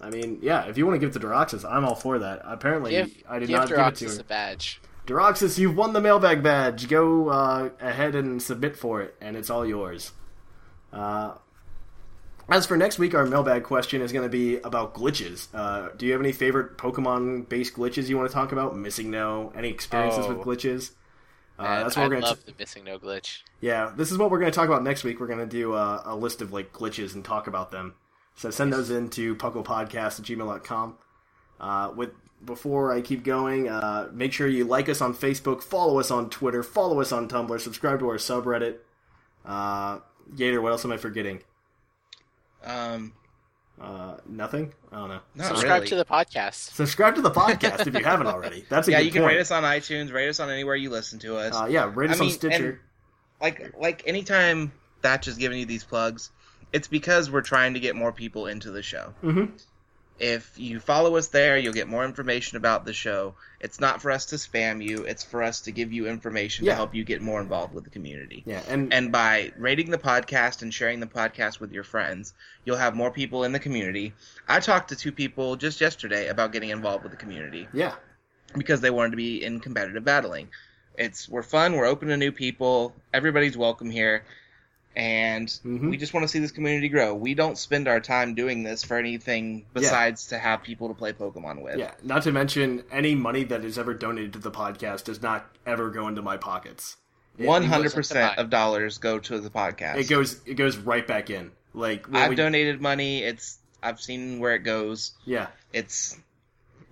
[0.00, 2.42] I mean, yeah, if you want to give it to Deroxys, I'm all for that.
[2.44, 4.20] Apparently, Give, I did give not give it to her.
[4.20, 4.80] a badge.
[5.06, 6.88] Deroxys, you've won the mailbag badge.
[6.88, 10.12] Go uh, ahead and submit for it, and it's all yours.
[10.92, 11.34] Uh,
[12.48, 15.48] as for next week, our mailbag question is going to be about glitches.
[15.54, 18.74] Uh, do you have any favorite Pokemon-based glitches you want to talk about?
[18.74, 19.56] MissingNo?
[19.56, 20.34] Any experiences Oh.
[20.34, 20.90] with glitches?
[21.58, 22.28] Uh, Man, that's what I we're going to.
[22.28, 23.40] love the MissingNo glitch.
[23.60, 25.18] Yeah, this is what we're going to talk about next week.
[25.20, 27.94] We're going to do uh, a list of like glitches and talk about them.
[28.34, 30.96] So send those in to pucklepodcast at gmail.com.
[31.62, 32.10] Uh, with
[32.44, 36.28] before I keep going, uh, make sure you like us on Facebook, follow us on
[36.28, 38.78] Twitter, follow us on Tumblr, subscribe to our subreddit.
[39.46, 40.00] Uh,
[40.36, 41.40] Gator, what else am I forgetting?
[42.64, 43.12] Um,
[43.80, 44.72] Uh, nothing.
[44.92, 45.20] I don't know.
[45.34, 45.86] not Subscribe really.
[45.88, 46.72] to the podcast.
[46.74, 48.64] Subscribe to the podcast if you haven't already.
[48.68, 49.34] That's a yeah, good you can point.
[49.34, 51.54] rate us on iTunes, rate us on anywhere you listen to us.
[51.56, 52.80] Uh, yeah, rate us I on mean, Stitcher.
[53.40, 56.30] like like anytime Thatch is giving you these plugs,
[56.72, 59.14] it's because we're trying to get more people into the show.
[59.22, 59.50] Mhm.
[60.18, 63.34] If you follow us there, you'll get more information about the show.
[63.60, 66.72] It's not for us to spam you; it's for us to give you information Yeah.
[66.72, 68.42] to help you get more involved with the community.
[68.46, 72.34] Yeah, and And by rating the podcast and sharing the podcast with your friends,
[72.64, 74.14] you'll have more people in the community.
[74.46, 77.94] I talked to two people just yesterday about getting involved with the community yeah,
[78.56, 80.50] because they wanted to be in competitive battling.
[80.98, 84.24] It's we're fun, we're open to new people, everybody's welcome here,
[84.96, 85.90] and Mhm.
[85.90, 87.14] we just want to see this community grow.
[87.14, 91.12] We don't spend our time doing this for anything besides to have people to play
[91.12, 91.78] Pokemon with.
[91.78, 91.92] yeah.
[92.02, 95.90] Not to mention, any money that is ever donated to the podcast does not ever
[95.90, 96.96] go into my pockets.
[97.38, 99.96] One hundred percent of dollars go to the podcast.
[99.96, 101.50] It goes it goes right back in.
[101.72, 103.22] Like I've we- donated money.
[103.22, 105.12] It's I've seen where it goes.
[105.24, 106.18] Yeah, It's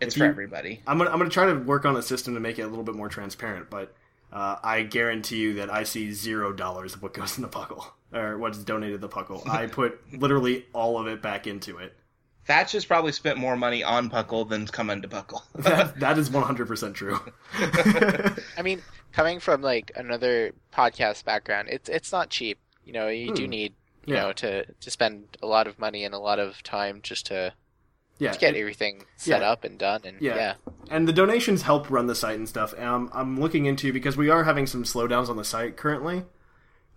[0.00, 0.82] it's If for you- everybody.
[0.86, 2.82] I'm gonna I'm gonna try to work on a system to make it a little
[2.84, 3.68] bit more transparent.
[3.68, 3.94] But
[4.32, 7.84] uh, I guarantee you that I see zero dollars of what goes in the puckle
[8.12, 9.46] or what's donated to the puckle.
[9.48, 11.94] I put literally all of it back into it.
[12.46, 15.42] Thatch has probably spent more money on Puckle than coming to Puckle.
[15.62, 17.20] That, that is 100 percent true.
[18.56, 18.82] I mean,
[19.12, 22.58] coming from like another podcast background, it's it's not cheap.
[22.84, 23.50] You know, you do Hmm.
[23.50, 23.74] need
[24.06, 24.22] you Yeah.
[24.22, 27.52] know to to spend a lot of money and a lot of time just to,
[28.20, 29.50] yeah, to get everything set yeah.
[29.50, 30.02] up and done.
[30.04, 30.36] And Yeah.
[30.36, 30.54] yeah,
[30.90, 32.72] and the donations help run the site and stuff.
[32.78, 36.24] I'm, I'm looking into because we are having some slowdowns on the site currently,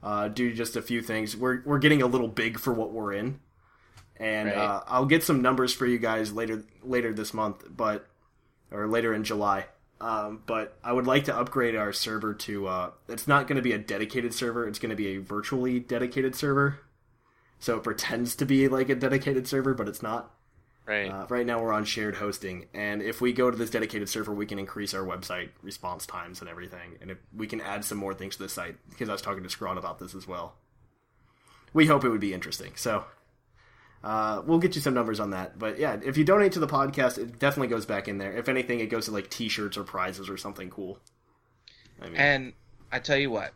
[0.04, 1.36] uh, due to just a few things.
[1.36, 3.40] We're we're getting a little big for what we're in,
[4.18, 4.58] and Right.
[4.58, 8.06] uh, I'll get some numbers for you guys later later this month, but
[8.72, 9.66] or later in July.
[10.02, 12.68] Um, but I would like to upgrade our server to.
[12.68, 14.68] Uh, it's not going to be a dedicated server.
[14.68, 16.80] It's going to be a virtually dedicated server.
[17.60, 20.32] So it pretends to be like a dedicated server, but it's not.
[20.86, 21.10] Right.
[21.10, 24.34] Uh, right now we're on shared hosting, and if we go to this dedicated server,
[24.34, 27.98] we can increase our website response times and everything, and if we can add some
[27.98, 28.76] more things to the site.
[28.90, 30.56] Because I was talking to Scrawn about this as well.
[31.74, 32.74] We hope it would be interesting.
[32.76, 33.06] So
[34.04, 35.58] uh, we'll get you some numbers on that.
[35.58, 38.36] But yeah, if you donate to the podcast, it definitely goes back in there.
[38.36, 41.00] If anything, it goes to like T-shirts or prizes or something cool.
[42.02, 42.54] I mean, And
[42.92, 43.54] I tell you what,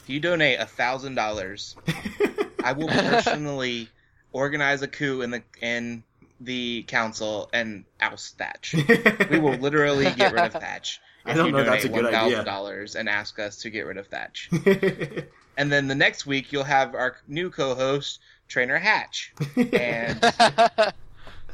[0.00, 1.76] if you donate a thousand dollars,
[2.64, 3.88] I will personally
[4.32, 6.02] organize a coup in the in
[6.40, 8.74] the council and oust Thatch.
[9.30, 11.00] we will literally get rid of Thatch.
[11.24, 12.18] I If don't you know that's donate a good idea.
[12.18, 14.50] thousand dollars and ask us to get rid of Thatch.
[15.56, 20.22] and then the next week you'll have our new co-host Trainer Hatch, and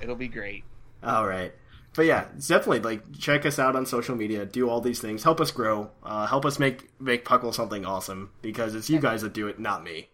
[0.03, 0.65] it'll be great.
[1.05, 1.53] All right.
[1.95, 5.23] But yeah, it's definitely like check us out on social media, do all these things,
[5.25, 9.23] help us grow, uh, help us make make Puckle something awesome because it's you guys
[9.23, 10.09] that do it, not me.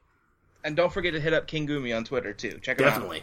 [0.64, 2.58] And don't forget to hit up King Goomy on Twitter too.
[2.62, 3.22] Check him Definitely.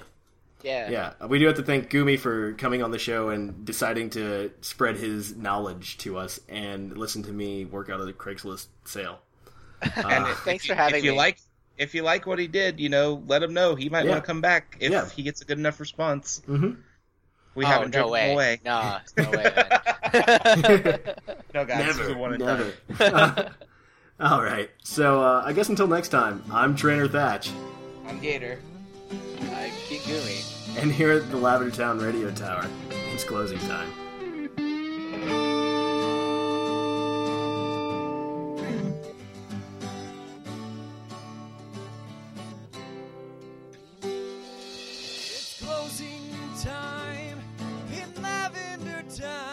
[0.64, 0.90] Yeah.
[0.90, 4.52] Yeah, we do have to thank Goomy for coming on the show and deciding to
[4.62, 9.20] spread his knowledge to us and listen to me work out a Craigslist sale.
[9.82, 11.18] And if, Thanks for you- having if you me.
[11.18, 11.40] like
[11.78, 13.76] if you like what he did, you know, let him know.
[13.76, 14.12] He might Yeah.
[14.12, 15.10] want to come back if Yeah.
[15.10, 16.42] he gets a good enough response.
[16.48, 16.78] Mhm.
[17.56, 18.26] We oh, haven't no driven way.
[18.30, 18.62] him away.
[18.64, 21.00] Nah, no way, man.
[21.54, 22.74] No, guys, this is a one and done.
[23.00, 23.52] never.
[24.20, 24.70] all right.
[24.84, 27.50] So uh, I guess until next time, I'm Trainer Thatch,
[28.08, 28.60] I'm Gator.
[29.12, 30.53] I'm King Goomy.
[30.78, 33.92] And here at the Lavender Town Radio Tower, it's closing time.
[44.02, 46.20] It's closing
[46.62, 47.40] time
[47.92, 49.53] in Lavender Town.